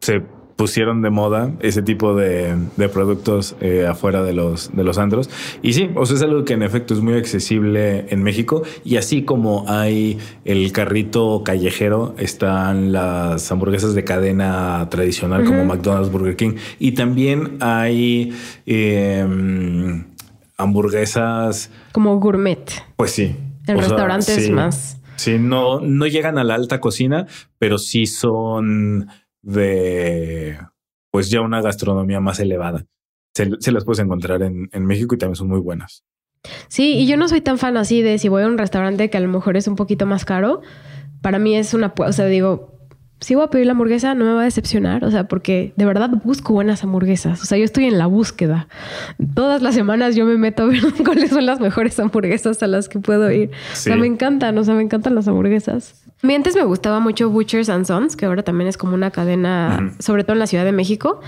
Se 0.00 0.22
pusieron 0.56 1.02
de 1.02 1.10
moda 1.10 1.52
ese 1.60 1.82
tipo 1.82 2.14
de, 2.14 2.56
productos 2.92 3.56
eh, 3.60 3.86
afuera 3.86 4.22
de 4.22 4.32
los, 4.32 4.74
de 4.74 4.84
los 4.84 4.98
andros. 4.98 5.30
Y 5.62 5.74
sí, 5.74 5.90
o 5.94 6.06
sea, 6.06 6.16
es 6.16 6.22
algo 6.22 6.44
que 6.44 6.54
en 6.54 6.62
efecto 6.62 6.94
es 6.94 7.00
muy 7.00 7.14
accesible 7.14 8.06
en 8.08 8.22
México. 8.22 8.62
Y 8.82 8.96
así 8.96 9.22
como 9.22 9.66
hay 9.68 10.18
el 10.44 10.72
carrito 10.72 11.42
callejero, 11.44 12.14
están 12.18 12.92
las 12.92 13.52
hamburguesas 13.52 13.94
de 13.94 14.04
cadena 14.04 14.88
tradicional 14.90 15.44
como 15.44 15.64
McDonald's, 15.64 16.10
Burger 16.10 16.36
King. 16.36 16.54
Y 16.78 16.92
también 16.92 17.58
hay 17.60 18.32
em, 18.64 20.06
hamburguesas. 20.56 21.70
Como 21.92 22.18
gourmet. 22.18 22.64
Pues 22.96 23.10
sí. 23.10 23.36
En 23.66 23.78
restaurantes 23.78 24.50
más. 24.50 24.98
Sí, 25.16 25.38
no, 25.38 25.80
no 25.80 26.06
llegan 26.06 26.38
a 26.38 26.44
la 26.44 26.54
alta 26.54 26.80
cocina, 26.80 27.26
pero 27.58 27.78
sí 27.78 28.06
son 28.06 29.08
de 29.46 30.58
pues 31.10 31.30
ya 31.30 31.40
una 31.40 31.62
gastronomía 31.62 32.20
más 32.20 32.40
elevada. 32.40 32.84
Se, 33.34 33.72
las 33.72 33.84
puedes 33.84 34.00
encontrar 34.00 34.42
en, 34.42 34.68
en, 34.72 34.86
México 34.86 35.14
y 35.14 35.18
también 35.18 35.36
son 35.36 35.48
muy 35.48 35.60
buenas. 35.60 36.04
Sí, 36.68 36.94
y 36.94 37.06
yo 37.06 37.16
no 37.16 37.28
soy 37.28 37.42
tan 37.42 37.58
fan 37.58 37.76
así 37.76 38.02
de 38.02 38.18
si 38.18 38.28
voy 38.28 38.42
a 38.42 38.46
un 38.46 38.58
restaurante 38.58 39.10
que 39.10 39.16
a 39.18 39.20
lo 39.20 39.28
mejor 39.28 39.56
es 39.56 39.68
un 39.68 39.76
poquito 39.76 40.06
más 40.06 40.24
caro. 40.24 40.62
Para 41.20 41.38
mí 41.38 41.54
es 41.54 41.74
una, 41.74 41.92
o 41.96 42.12
sea, 42.12 42.26
digo, 42.26 42.76
si 43.20 43.34
voy 43.34 43.44
a 43.44 43.48
pedir 43.48 43.66
la 43.66 43.72
hamburguesa, 43.72 44.14
no 44.14 44.24
me 44.24 44.32
va 44.32 44.42
a 44.42 44.44
decepcionar. 44.44 45.04
O 45.04 45.10
sea, 45.10 45.28
porque 45.28 45.72
de 45.76 45.84
verdad 45.84 46.10
busco 46.24 46.52
buenas 46.52 46.82
hamburguesas. 46.82 47.42
O 47.42 47.46
sea, 47.46 47.58
yo 47.58 47.64
estoy 47.64 47.84
en 47.86 47.98
la 47.98 48.06
búsqueda. 48.06 48.68
Todas 49.34 49.62
las 49.62 49.74
semanas 49.74 50.16
yo 50.16 50.26
me 50.26 50.36
meto 50.36 50.64
a 50.64 50.66
ver 50.66 50.82
cuáles 51.04 51.30
son 51.30 51.46
las 51.46 51.60
mejores 51.60 51.98
hamburguesas 52.00 52.62
a 52.62 52.66
las 52.66 52.88
que 52.88 52.98
puedo 52.98 53.30
ir. 53.30 53.50
O 53.72 53.76
sea, 53.76 53.96
me 53.96 54.06
encantan, 54.06 54.56
o 54.58 54.64
sea, 54.64 54.74
me 54.74 54.82
encantan 54.82 55.14
las 55.14 55.28
hamburguesas. 55.28 56.05
A 56.22 56.26
mí 56.26 56.34
antes 56.34 56.54
me 56.56 56.64
gustaba 56.64 56.98
mucho 56.98 57.28
Butchers 57.28 57.68
and 57.68 57.84
Sons, 57.84 58.16
que 58.16 58.26
ahora 58.26 58.42
también 58.42 58.68
es 58.68 58.78
como 58.78 58.94
una 58.94 59.10
cadena, 59.10 59.94
sobre 59.98 60.24
todo 60.24 60.32
en 60.32 60.38
la 60.38 60.46
Ciudad 60.46 60.64
de 60.64 60.72
México, 60.72 61.20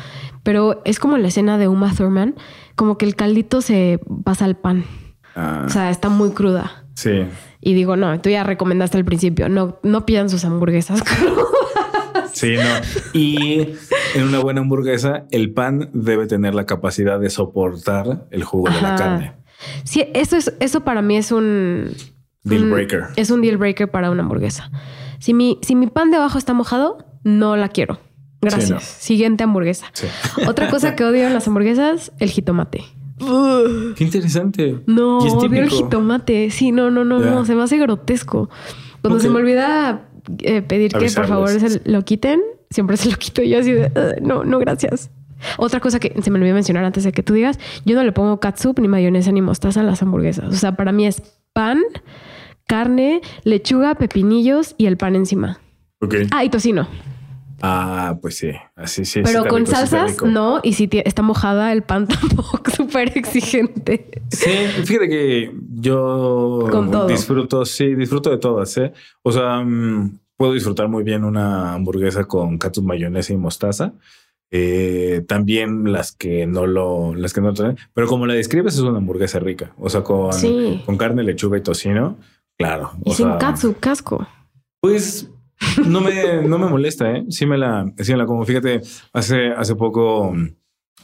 pero 0.42 0.80
es 0.84 0.98
como 0.98 1.18
la 1.18 1.28
escena 1.28 1.58
de 1.58 1.68
Uma 1.68 1.94
Thurman, 1.94 2.36
como 2.74 2.96
que 2.96 3.04
el 3.04 3.14
caldito 3.14 3.60
se 3.60 4.00
pasa 4.24 4.46
al 4.46 4.56
pan. 4.56 4.84
Ah. 5.36 5.64
O 5.66 5.68
sea, 5.68 5.90
está 5.90 6.08
muy 6.08 6.30
cruda. 6.30 6.84
Sí. 6.94 7.26
Y 7.60 7.74
digo, 7.74 7.96
no, 7.96 8.18
tú 8.20 8.30
ya 8.30 8.44
recomendaste 8.44 8.96
al 8.96 9.04
principio, 9.04 9.48
no, 9.48 9.78
no 9.82 10.06
pidan 10.06 10.30
sus 10.30 10.44
hamburguesas 10.44 11.02
Sí, 12.32 12.54
no. 12.56 13.18
Y 13.18 13.74
en 14.14 14.22
una 14.22 14.38
buena 14.38 14.60
hamburguesa, 14.60 15.26
el 15.30 15.52
pan 15.52 15.90
debe 15.92 16.26
tener 16.26 16.54
la 16.54 16.66
capacidad 16.66 17.18
de 17.18 17.30
soportar 17.30 18.26
el 18.30 18.44
jugo 18.44 18.70
de 18.70 18.80
la 18.80 18.94
carne. 18.94 19.34
Sí, 19.84 20.06
eso 20.14 20.36
es, 20.36 20.54
eso 20.60 20.84
para 20.84 21.02
mí 21.02 21.16
es 21.16 21.32
un 21.32 21.90
deal 22.48 22.70
breaker. 22.70 23.04
es 23.16 23.30
un 23.30 23.40
deal 23.40 23.56
breaker 23.56 23.90
para 23.90 24.10
una 24.10 24.22
hamburguesa. 24.22 24.70
Si 25.18 25.34
mi, 25.34 25.58
si 25.62 25.74
mi 25.74 25.86
pan 25.86 26.10
de 26.10 26.16
abajo 26.16 26.38
está 26.38 26.54
mojado, 26.54 26.98
no 27.24 27.56
la 27.56 27.68
quiero. 27.68 27.98
Gracias. 28.40 28.84
Siguiente 28.84 29.44
hamburguesa. 29.44 29.86
Otra 30.46 30.70
cosa 30.70 30.94
que 30.94 31.04
odio 31.04 31.26
en 31.26 31.34
las 31.34 31.48
hamburguesas, 31.48 32.12
el 32.18 32.30
jitomate. 32.30 32.84
Qué 33.96 34.04
interesante. 34.04 34.78
No, 34.86 35.18
odio 35.18 35.62
el 35.62 35.70
jitomate. 35.70 36.50
Sí, 36.50 36.70
no, 36.70 36.90
no, 36.90 37.04
no, 37.04 37.18
no. 37.18 37.44
Se 37.44 37.54
me 37.54 37.62
hace 37.62 37.78
grotesco. 37.78 38.48
Cuando 39.02 39.20
se 39.20 39.28
me 39.28 39.36
olvida 39.36 40.08
eh, 40.38 40.62
pedir 40.62 40.92
que 40.92 41.10
por 41.10 41.26
favor 41.26 41.48
se 41.48 41.80
lo 41.84 42.04
quiten, 42.04 42.40
siempre 42.70 42.96
se 42.96 43.10
lo 43.10 43.16
quito 43.16 43.42
yo 43.42 43.58
así 43.58 43.72
de, 43.72 43.90
no, 44.20 44.44
no, 44.44 44.58
gracias. 44.58 45.10
Otra 45.56 45.80
cosa 45.80 46.00
que 46.00 46.20
se 46.20 46.30
me 46.30 46.38
olvidó 46.38 46.54
mencionar 46.54 46.84
antes 46.84 47.04
de 47.04 47.12
que 47.12 47.22
tú 47.22 47.32
digas, 47.32 47.58
yo 47.84 47.94
no 47.94 48.02
le 48.02 48.12
pongo 48.12 48.40
catsup, 48.40 48.78
ni 48.80 48.88
mayonesa, 48.88 49.30
ni 49.30 49.40
mostaza 49.40 49.80
a 49.80 49.84
las 49.84 50.02
hamburguesas. 50.02 50.52
O 50.52 50.56
sea, 50.56 50.72
para 50.72 50.90
mí 50.90 51.06
es 51.06 51.22
pan, 51.52 51.80
carne, 52.68 53.20
lechuga, 53.42 53.96
pepinillos 53.96 54.76
y 54.78 54.86
el 54.86 54.96
pan 54.96 55.16
encima. 55.16 55.58
Ok. 56.00 56.14
Ah, 56.30 56.44
y 56.44 56.50
tocino. 56.50 56.86
Ah, 57.60 58.18
pues 58.22 58.36
sí, 58.36 58.52
así 58.76 59.04
sí. 59.04 59.22
Pero 59.24 59.46
con 59.46 59.66
salsas 59.66 60.22
no, 60.22 60.60
y 60.62 60.74
si 60.74 60.88
está 61.04 61.22
mojada 61.22 61.72
el 61.72 61.82
pan 61.82 62.06
tampoco, 62.20 62.62
súper 62.70 63.18
exigente. 63.18 64.22
Sí, 64.30 64.50
fíjate 64.84 65.08
que 65.08 65.52
yo 65.74 66.68
disfruto, 67.08 67.64
sí, 67.64 67.96
disfruto 67.96 68.30
de 68.30 68.38
todas, 68.38 68.76
¿eh? 68.76 68.92
O 69.22 69.32
sea, 69.32 69.60
mm, 69.60 70.18
puedo 70.36 70.52
disfrutar 70.52 70.88
muy 70.88 71.02
bien 71.02 71.24
una 71.24 71.74
hamburguesa 71.74 72.24
con 72.26 72.58
ketchup, 72.60 72.84
mayonesa 72.84 73.32
y 73.32 73.36
mostaza. 73.36 73.92
Eh, 74.50 75.24
también 75.26 75.92
las 75.92 76.12
que 76.12 76.46
no 76.46 76.66
lo, 76.66 77.14
las 77.14 77.34
que 77.34 77.42
no 77.42 77.52
traen, 77.52 77.76
pero 77.92 78.06
como 78.06 78.24
la 78.26 78.32
describes 78.32 78.74
es 78.74 78.80
una 78.80 78.96
hamburguesa 78.96 79.40
rica, 79.40 79.74
o 79.78 79.90
sea, 79.90 80.02
con, 80.02 80.30
con 80.86 80.96
carne, 80.96 81.22
lechuga 81.22 81.58
y 81.58 81.60
tocino, 81.60 82.16
claro. 82.58 82.92
Y 83.04 83.12
sin 83.12 83.30
katsu, 83.38 83.74
casco. 83.78 84.26
Pues 84.80 85.30
no 85.86 86.00
me, 86.00 86.42
no 86.42 86.58
me 86.58 86.68
molesta, 86.68 87.10
¿eh? 87.12 87.24
Sí 87.30 87.46
me 87.46 87.58
la, 87.58 87.92
sí 87.98 88.12
me 88.12 88.18
la 88.18 88.26
como. 88.26 88.44
Fíjate, 88.44 88.80
hace, 89.12 89.48
hace 89.48 89.74
poco 89.74 90.34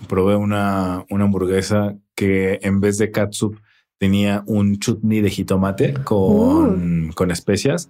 probé 0.09 0.37
una, 0.37 1.05
una 1.11 1.25
hamburguesa 1.25 1.97
que 2.15 2.59
en 2.63 2.81
vez 2.81 2.99
de 2.99 3.11
katsup 3.11 3.57
tenía 3.99 4.43
un 4.47 4.79
chutney 4.79 5.21
de 5.21 5.31
jitomate 5.31 5.95
con, 6.05 7.09
uh. 7.09 7.15
con 7.15 7.31
especias 7.31 7.89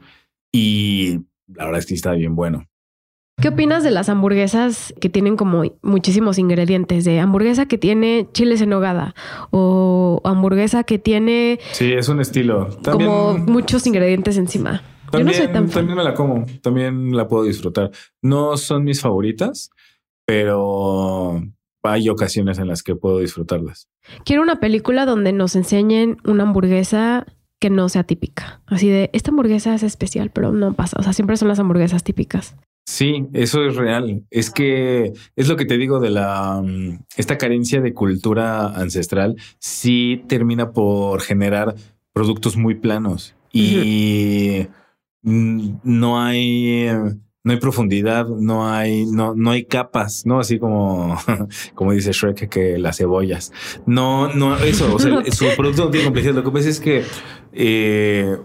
y 0.53 1.21
la 1.47 1.65
verdad 1.65 1.81
es 1.81 1.87
que 1.87 1.95
estaba 1.95 2.17
bien 2.17 2.37
bueno. 2.37 2.67
¿Qué 3.41 3.49
opinas 3.49 3.83
de 3.83 3.91
las 3.91 4.09
hamburguesas 4.09 4.95
que 5.01 5.09
tienen 5.09 5.37
como 5.37 5.65
muchísimos 5.83 6.39
ingredientes? 6.39 7.05
De 7.05 7.21
hamburguesa 7.21 7.67
que 7.67 7.79
tiene 7.79 8.29
chiles 8.33 8.61
en 8.61 8.71
nogada 8.71 9.15
o 9.51 10.21
hamburguesa 10.25 10.85
que 10.85 10.99
tiene... 10.99 11.59
Sí, 11.73 11.93
es 11.93 12.09
un 12.09 12.21
estilo. 12.21 12.71
Como 12.85 13.37
muchos 13.37 13.87
ingredientes 13.87 14.39
encima. 14.39 14.83
También, 15.11 15.37
Yo 15.37 15.43
no 15.43 15.47
soy 15.47 15.53
tan 15.53 15.69
También 15.69 15.97
me 15.97 16.05
la 16.05 16.15
como, 16.15 16.47
también 16.63 17.17
la 17.17 17.29
puedo 17.29 17.45
disfrutar. 17.45 17.91
No 18.23 18.57
son 18.57 18.85
mis 18.85 19.01
favoritas, 19.01 19.71
pero 20.25 21.43
hay 21.83 22.09
ocasiones 22.09 22.59
en 22.59 22.69
las 22.69 22.83
que 22.83 22.95
puedo 22.97 23.19
disfrutarlas. 23.19 23.89
Quiero 24.25 24.43
una 24.43 24.61
película 24.61 25.07
donde 25.07 25.33
nos 25.33 25.55
enseñen 25.57 26.17
una 26.25 26.45
hamburguesa 26.45 27.27
que 27.61 27.71
no 27.71 27.89
sea 27.89 28.05
típica. 28.05 28.63
Así 28.67 28.89
de, 28.89 29.11
esta 29.13 29.31
hamburguesa 29.31 29.75
es 29.75 29.83
especial, 29.83 30.31
pero 30.31 30.53
no 30.53 30.73
pasa. 30.75 30.97
O 30.99 31.03
sea, 31.03 31.13
siempre 31.13 31.37
son 31.37 31.49
las 31.49 31.59
hamburguesas 31.59 32.05
típicas. 32.05 32.57
Sí, 32.85 33.27
eso 33.33 33.65
es 33.65 33.77
real. 33.77 34.25
Es 34.31 34.51
que 34.51 35.13
es 35.37 35.49
lo 35.49 35.57
que 35.57 35.65
te 35.65 35.79
digo 35.79 36.01
de 36.01 36.11
la 36.11 36.61
mm, 36.63 37.05
esta 37.17 37.39
carencia 37.39 37.81
de 37.81 37.95
cultura 37.95 38.67
ancestral. 38.69 39.37
Sí 39.59 40.23
termina 40.29 40.73
por 40.73 41.23
generar 41.23 41.75
productos 42.13 42.57
muy 42.57 42.75
planos 42.75 43.35
y 43.53 44.67
no 45.23 46.21
hay 46.21 46.89
no 47.45 47.53
hay 47.53 47.59
profundidad, 47.59 48.27
no 48.27 48.67
hay, 48.73 49.05
no, 49.05 49.35
no 49.35 49.51
hay 49.51 49.67
capas, 49.67 50.25
¿no? 50.25 50.41
Así 50.41 50.59
como, 50.59 51.15
como 51.75 51.93
dice 51.93 52.13
Shrek, 52.13 52.49
que 52.49 52.79
las 52.79 52.97
cebollas. 52.97 53.53
No, 53.85 54.33
no, 54.33 54.57
eso, 54.57 54.95
o 54.95 54.99
sea, 54.99 55.23
su 55.31 55.45
producto 55.55 55.85
no 55.85 55.91
tiene 55.91 56.07
complejidad. 56.07 56.35
Lo 56.35 56.43
que 56.43 56.51
pasa 56.51 56.71
es 56.71 56.81
que, 56.81 57.05
eh, 57.53 58.39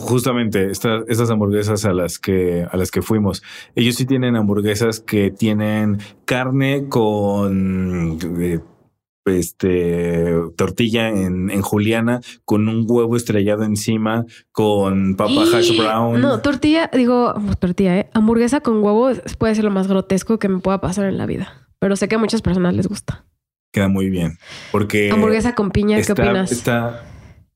justamente 0.00 0.70
estas 0.70 1.30
hamburguesas 1.30 1.84
a 1.84 1.92
las 1.92 2.18
que 2.18 2.66
a 2.70 2.76
las 2.76 2.90
que 2.90 3.02
fuimos 3.02 3.42
ellos 3.74 3.96
sí 3.96 4.06
tienen 4.06 4.34
hamburguesas 4.34 5.00
que 5.00 5.30
tienen 5.30 5.98
carne 6.24 6.88
con 6.88 8.18
eh, 8.40 8.60
este 9.26 10.34
tortilla 10.56 11.08
en, 11.08 11.50
en, 11.50 11.62
juliana 11.62 12.20
con 12.44 12.68
un 12.68 12.86
huevo 12.88 13.16
estrellado 13.16 13.62
encima 13.64 14.24
con 14.50 15.14
papa 15.14 15.44
hash 15.54 15.76
brown. 15.76 16.20
No, 16.20 16.40
tortilla, 16.40 16.90
digo, 16.92 17.34
tortilla, 17.58 17.98
¿eh? 17.98 18.10
hamburguesa 18.14 18.60
con 18.60 18.82
huevo 18.82 19.10
puede 19.38 19.54
ser 19.54 19.64
lo 19.64 19.70
más 19.70 19.86
grotesco 19.86 20.38
que 20.38 20.48
me 20.48 20.58
pueda 20.58 20.80
pasar 20.80 21.04
en 21.04 21.18
la 21.18 21.26
vida, 21.26 21.68
pero 21.78 21.94
sé 21.94 22.08
que 22.08 22.16
a 22.16 22.18
muchas 22.18 22.42
personas 22.42 22.74
les 22.74 22.88
gusta. 22.88 23.24
Queda 23.72 23.88
muy 23.88 24.10
bien, 24.10 24.38
porque 24.72 25.10
hamburguesa 25.12 25.54
con 25.54 25.70
piña, 25.70 26.00
¿qué 26.02 26.10
opinas? 26.10 26.50
Está 26.50 27.04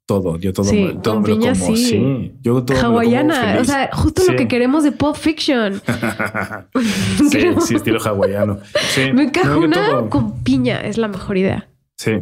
todo, 0.07 0.39
yo 0.39 0.53
todo, 0.53 0.67
sí, 0.67 0.99
todo 1.03 1.15
con 1.15 1.25
piña, 1.25 1.53
como. 1.59 1.77
Sí. 1.77 2.35
yo 2.43 2.63
todo 2.63 2.79
hawaiana, 2.79 3.59
o 3.61 3.65
sea, 3.65 3.91
justo 3.93 4.23
lo 4.31 4.37
que 4.37 4.49
queremos 4.49 4.85
de 4.85 4.93
Pop 4.93 5.17
Fiction. 5.17 5.81
sí, 7.31 7.41
sí, 7.61 7.75
estilo 7.77 8.01
hawaiano. 8.01 8.59
Me 9.15 9.25
encanta 9.25 10.09
con 10.11 10.43
piña, 10.43 10.81
es 10.81 10.99
la 10.99 11.09
mejor 11.09 11.39
idea. 11.39 11.69
Sí. 11.97 12.13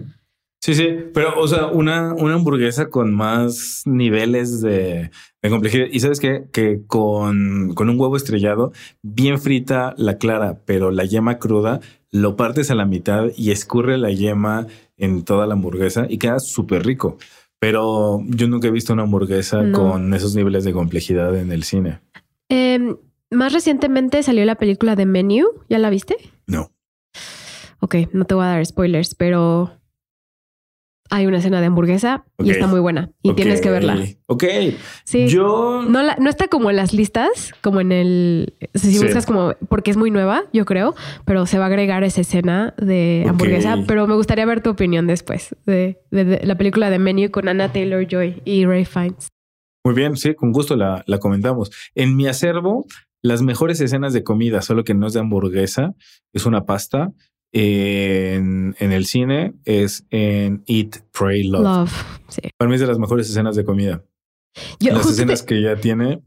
Sí, 0.65 0.77
sí, 0.77 0.97
pero 1.13 1.41
o 1.41 1.49
sea, 1.49 1.67
una, 1.67 2.15
una 2.15 2.35
hamburguesa 2.35 2.89
con 2.89 3.13
más 3.13 3.83
niveles 3.85 4.61
de, 4.61 5.11
de 5.43 5.51
complejidad. 5.51 5.87
Y 5.91 5.99
sabes 5.99 6.21
qué? 6.21 6.45
que 6.53 6.83
con, 6.87 7.75
con 7.75 7.91
un 7.91 7.99
huevo 7.99 8.17
estrellado, 8.17 8.73
bien 9.03 9.41
frita 9.41 9.93
la 9.97 10.19
clara, 10.19 10.61
pero 10.65 10.93
la 10.93 11.05
yema 11.05 11.41
cruda, 11.41 11.81
lo 12.13 12.37
partes 12.37 12.71
a 12.71 12.77
la 12.77 12.87
mitad 12.87 13.31
y 13.37 13.51
escurre 13.51 13.99
la 13.99 14.11
yema 14.11 14.69
en 14.99 15.25
toda 15.25 15.49
la 15.49 15.55
hamburguesa 15.55 16.07
y 16.09 16.19
queda 16.19 16.39
súper 16.39 16.87
rico. 16.87 17.19
Pero 17.63 18.21
yo 18.27 18.49
nunca 18.49 18.67
he 18.67 18.73
visto 18.73 18.93
una 18.93 19.05
hamburguesa 19.05 19.63
con 19.71 20.13
esos 20.15 20.35
niveles 20.35 20.65
de 20.65 20.73
complejidad 20.73 21.39
en 21.39 21.53
el 21.53 21.63
cine. 21.63 22.01
Em, 22.49 22.97
más 23.31 23.53
recientemente 23.53 24.25
salió 24.25 24.45
la 24.45 24.57
película 24.57 24.97
de 24.97 25.07
Menu. 25.07 25.47
¿Ya 25.69 25.79
la 25.79 25.89
viste? 25.89 26.17
No. 26.49 26.73
Ok, 27.79 27.95
no 28.13 28.25
te 28.25 28.35
voy 28.35 28.47
a 28.47 28.49
dar 28.49 28.67
spoilers, 28.67 29.15
pero 29.15 29.71
hay 31.13 31.27
una 31.27 31.39
escena 31.39 31.61
de 31.61 31.67
hamburguesa 31.67 32.25
y 32.39 32.51
está 32.51 32.67
muy 32.67 32.81
buena 32.81 33.11
y 33.23 33.35
tienes 33.35 33.61
que 33.61 33.71
verla. 33.71 33.99
Ok. 34.29 34.45
Sí. 35.05 35.29
Yo 35.29 35.83
no, 35.87 36.03
no 36.03 36.31
está 36.31 36.49
como 36.49 36.71
en 36.71 36.77
las 36.77 36.95
listas, 36.95 37.53
como 37.61 37.83
en 37.83 37.93
el. 37.93 38.55
Si 38.73 38.99
buscas 38.99 39.27
como. 39.27 39.53
Porque 39.69 39.91
es 39.91 39.99
muy 39.99 40.11
nueva, 40.11 40.45
yo 40.55 40.65
creo, 40.65 40.95
pero 41.27 41.45
se 41.45 41.59
va 41.59 41.65
a 41.65 41.67
agregar 41.67 42.03
esa 42.03 42.23
escena 42.23 42.73
de 42.79 43.27
hamburguesa. 43.29 43.77
Pero 43.87 44.07
me 44.07 44.15
gustaría 44.15 44.47
ver 44.47 44.63
tu 44.63 44.71
opinión 44.71 45.07
después 45.07 45.55
de, 45.67 46.01
la 46.11 46.57
película 46.57 46.89
de 46.89 46.99
Menu 46.99 47.31
con 47.31 47.47
Anna 47.47 47.71
Taylor 47.71 48.07
Joy 48.09 48.41
y 48.47 48.65
Ray 48.65 48.87
Fiennes. 48.87 49.29
Muy 49.85 49.95
bien, 49.95 50.17
sí, 50.17 50.35
con 50.35 50.51
gusto 50.51 50.77
la, 50.77 51.05
la 51.07 51.19
comentamos. 51.19 51.71
En 51.95 52.17
mi 52.17 52.27
acervo, 52.27 52.87
las 53.21 53.43
mejores 53.43 53.83
escenas 53.83 54.15
de 54.15 54.25
comida, 54.25 54.63
solo 54.63 54.83
que 54.83 54.95
no 54.95 55.09
es 55.09 55.13
de 55.13 55.21
hamburguesa, 55.21 55.95
es 56.33 56.47
una 56.47 56.65
pasta 56.65 57.13
en, 57.53 58.75
en, 58.79 58.93
el 58.93 59.07
cine 59.07 59.55
es 59.65 60.07
en 60.11 60.65
Eat, 60.67 61.03
Pray, 61.13 61.45
Love. 61.45 61.63
Love 61.63 61.93
sí. 62.29 62.41
Para 62.57 62.69
mí 62.69 62.75
es 62.75 62.81
de 62.81 62.87
las 62.87 62.99
mejores 62.99 63.29
escenas 63.29 63.57
de 63.57 63.65
comida. 63.65 64.03
las 64.81 65.07
escenas 65.07 65.43
que 65.43 65.61
ya 65.61 65.77
tiene. 65.77 66.23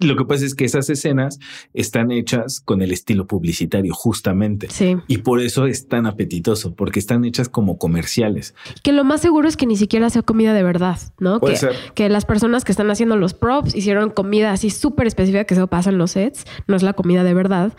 lo 0.00 0.16
que 0.16 0.24
pasa 0.24 0.44
es 0.44 0.54
que 0.54 0.64
esas 0.64 0.88
escenas 0.90 1.38
están 1.72 2.12
hechas 2.12 2.60
con 2.60 2.82
el 2.82 2.92
estilo 2.92 3.26
publicitario, 3.26 3.92
justamente. 3.94 4.68
Sí. 4.70 4.96
Y 5.08 5.18
por 5.18 5.40
eso 5.40 5.66
es 5.66 5.88
tan 5.88 6.06
apetitoso, 6.06 6.74
porque 6.74 7.00
están 7.00 7.24
hechas 7.24 7.48
como 7.48 7.78
comerciales. 7.78 8.54
Que 8.84 8.92
lo 8.92 9.02
más 9.02 9.22
seguro 9.22 9.48
es 9.48 9.56
que 9.56 9.66
ni 9.66 9.76
siquiera 9.76 10.10
sea 10.10 10.22
comida 10.22 10.54
de 10.54 10.62
verdad, 10.62 11.00
¿no? 11.18 11.40
Puede 11.40 11.54
que, 11.54 11.60
ser. 11.60 11.76
que 11.94 12.08
las 12.08 12.24
personas 12.24 12.64
que 12.64 12.72
están 12.72 12.90
haciendo 12.90 13.16
los 13.16 13.34
props 13.34 13.74
hicieron 13.74 14.10
comida 14.10 14.52
así 14.52 14.70
súper 14.70 15.06
específica 15.08 15.44
que 15.44 15.54
se 15.54 15.66
pasa 15.66 15.90
en 15.90 15.98
los 15.98 16.12
sets, 16.12 16.44
no 16.68 16.76
es 16.76 16.82
la 16.82 16.92
comida 16.92 17.24
de 17.24 17.34
verdad 17.34 17.72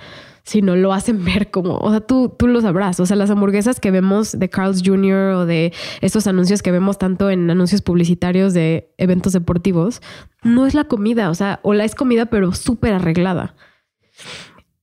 sino 0.47 0.77
lo 0.77 0.93
hacen 0.93 1.25
ver 1.25 1.51
como, 1.51 1.75
o 1.75 1.91
sea, 1.91 1.99
tú, 1.99 2.29
tú 2.29 2.47
lo 2.47 2.61
sabrás, 2.61 3.01
o 3.01 3.05
sea, 3.05 3.17
las 3.17 3.29
hamburguesas 3.29 3.81
que 3.81 3.91
vemos 3.91 4.31
de 4.31 4.49
Carl's 4.49 4.81
Jr. 4.83 5.33
o 5.33 5.45
de 5.45 5.73
estos 5.99 6.25
anuncios 6.25 6.61
que 6.61 6.71
vemos 6.71 6.97
tanto 6.97 7.29
en 7.29 7.49
anuncios 7.49 7.81
publicitarios 7.81 8.53
de 8.53 8.89
eventos 8.97 9.33
deportivos, 9.33 10.01
no 10.43 10.65
es 10.65 10.73
la 10.73 10.85
comida, 10.85 11.29
o 11.29 11.35
sea, 11.35 11.59
o 11.63 11.73
la 11.73 11.83
es 11.83 11.95
comida 11.95 12.27
pero 12.27 12.53
súper 12.53 12.93
arreglada. 12.93 13.55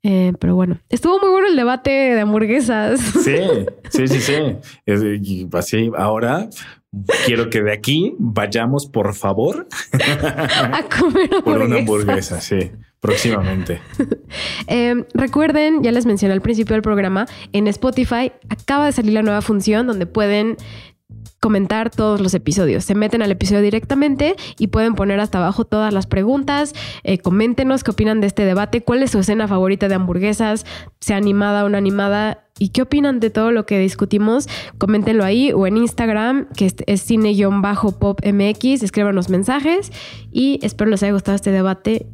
Eh, 0.03 0.35
pero 0.39 0.55
bueno, 0.55 0.81
estuvo 0.91 1.19
muy 1.19 1.31
bueno 1.31 1.49
el 1.49 1.57
debate 1.57 1.91
de 1.91 2.21
hamburguesas. 2.21 3.01
Sí, 3.25 3.39
sí, 3.89 4.07
sí, 4.07 4.21
sí. 4.21 4.35
y 4.85 5.49
así, 5.57 5.91
ahora 5.97 6.51
quiero 7.25 7.49
que 7.49 7.63
de 7.63 7.73
aquí 7.73 8.15
vayamos, 8.19 8.87
por 8.87 9.15
favor, 9.15 9.67
a 9.93 10.83
comer 11.01 11.31
por 11.43 11.63
una 11.63 11.77
hamburguesa, 11.77 12.43
sí 12.43 12.71
próximamente. 13.05 13.83
Em, 14.67 15.05
recuerden, 15.13 15.83
ya 15.83 15.93
les 15.93 16.07
mencioné 16.07 16.33
al 16.33 16.41
principio 16.41 16.73
del 16.75 16.81
programa, 16.81 17.27
en 17.53 17.69
Spotify 17.69 18.33
acaba 18.49 18.87
de 18.87 18.93
salir 18.93 19.13
la 19.13 19.23
nueva 19.23 19.43
función 19.43 19.87
donde 19.87 20.07
pueden 20.07 20.57
comentar 21.39 21.91
todos 21.91 22.23
los 22.23 22.33
episodios. 22.33 22.83
Se 22.83 22.95
meten 22.95 23.21
al 23.21 23.31
episodio 23.31 23.61
directamente 23.61 24.37
y 24.59 24.69
pueden 24.69 24.95
poner 24.95 25.21
hasta 25.21 25.37
abajo 25.37 25.67
todas 25.67 25.93
las 25.93 26.07
preguntas. 26.07 26.73
Eh, 27.03 27.19
coméntenos 27.19 27.85
qué 27.85 27.91
opinan 27.91 28.23
de 28.23 28.27
este 28.27 28.47
debate, 28.47 28.81
cuál 28.81 29.03
es 29.03 29.11
su 29.11 29.19
escena 29.19 29.47
favorita 29.47 29.89
de 29.89 29.97
hamburguesas, 29.97 30.65
sea 31.01 31.19
animada 31.19 31.67
o 31.67 31.69
no 31.69 31.77
animada. 31.77 32.47
¿Y 32.59 32.71
qué 32.71 32.81
opinan 32.81 33.21
de 33.21 33.29
todo 33.29 33.53
lo 33.53 33.67
que 33.67 33.79
discutimos? 33.79 34.49
Coméntenlo 34.79 35.25
ahí 35.25 35.53
o 35.53 35.67
en 35.67 35.77
Instagram, 35.77 36.49
que 36.57 36.73
es, 36.87 37.03
cine-popmx. 37.03 38.83
Escríbanos 38.83 39.29
mensajes 39.29 39.93
y 40.33 40.59
espero 40.63 40.91
les 40.91 41.03
haya 41.03 41.13
gustado 41.13 41.37
este 41.37 41.51
debate 41.51 42.07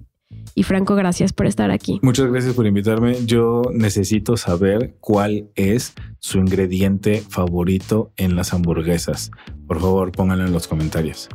y 0.55 0.63
Franco, 0.65 0.95
gracias 0.95 1.33
por 1.33 1.47
estar 1.47 1.71
aquí. 1.71 2.01
Muchas 2.03 2.31
gracias 2.31 2.55
por 2.55 2.67
invitarme. 2.67 3.25
Yo 3.25 3.63
necesito 3.73 4.37
saber 4.37 4.95
cuál 5.01 5.49
es 5.55 5.95
su 6.19 6.39
ingrediente 6.39 7.23
favorito 7.29 8.13
en 8.17 8.37
las 8.37 8.53
hamburguesas. 8.53 9.31
Por 9.67 9.81
favor, 9.81 10.13
pónganlo 10.13 10.47
en 10.47 10.53
los 10.53 10.69
comentarios. 10.69 11.29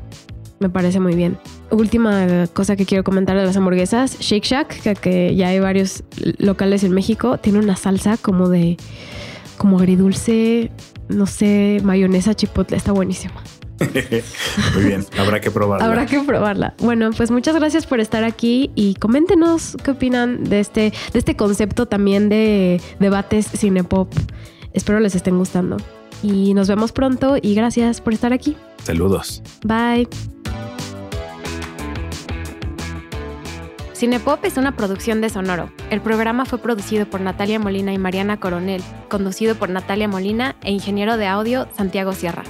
Me 0.60 0.70
parece 0.70 1.00
muy 1.00 1.16
bien. 1.16 1.38
Última 1.72 2.48
cosa 2.54 2.76
que 2.76 2.86
quiero 2.86 3.04
comentar 3.04 3.38
de 3.38 3.46
las 3.46 3.58
hamburguesas, 3.58 4.20
Shake 4.20 4.46
Shack, 4.46 5.00
que, 5.00 5.36
ya 5.36 5.50
hay 5.50 5.60
varios 5.60 6.04
locales 6.38 6.84
en 6.84 6.94
México, 6.94 7.38
tiene 7.38 7.60
una 7.60 7.76
salsa 7.76 8.18
como 8.18 8.48
de 8.48 8.78
como 9.58 9.80
agridulce, 9.80 10.72
no 11.10 11.26
sé, 11.26 11.80
mayonesa 11.84 12.34
chipotle, 12.34 12.78
está 12.78 12.92
buenísima. 12.92 13.42
Muy 14.76 14.84
bien, 14.84 15.06
habrá 15.18 15.42
que 15.42 15.52
probarla. 15.52 15.86
Habrá 15.86 16.06
que 16.06 16.20
probarla. 16.22 16.74
Bueno, 16.80 17.10
pues 17.16 17.32
muchas 17.32 17.56
gracias 17.56 17.86
por 17.86 18.00
estar 18.00 18.24
aquí 18.24 18.72
y 18.76 18.96
coméntenos 18.96 19.78
qué 19.84 19.92
opinan 19.92 20.44
de 20.44 20.60
este, 20.60 20.94
de 21.14 21.20
este 21.20 21.36
concepto 21.36 21.86
también 21.86 22.30
de 22.30 22.82
debates 23.00 23.48
cinepop. 23.48 24.14
Espero 24.74 25.00
les 25.00 25.16
estén 25.16 25.38
gustando. 25.38 25.78
Y 26.24 26.54
nos 26.54 26.68
vemos 26.68 26.92
pronto 26.92 27.38
y 27.42 27.56
gracias 27.56 28.02
por 28.02 28.14
estar 28.14 28.34
aquí. 28.34 28.56
Saludos. 28.84 29.44
Bye. 29.64 30.08
Cinepop 33.94 34.44
es 34.44 34.58
una 34.58 34.76
producción 34.76 35.22
de 35.22 35.30
Sonoro. 35.30 35.72
El 35.90 36.02
programa 36.02 36.46
fue 36.46 36.60
producido 36.60 37.06
por 37.06 37.22
Natalia 37.22 37.60
Molina 37.60 37.94
y 37.94 37.98
Mariana 37.98 38.40
Coronel, 38.40 38.84
conducido 39.10 39.56
por 39.56 39.70
Natalia 39.70 40.10
Molina 40.10 40.58
e 40.64 40.72
ingeniero 40.72 41.16
de 41.16 41.28
audio 41.28 41.68
Santiago 41.78 42.12
Sierra. 42.12 42.44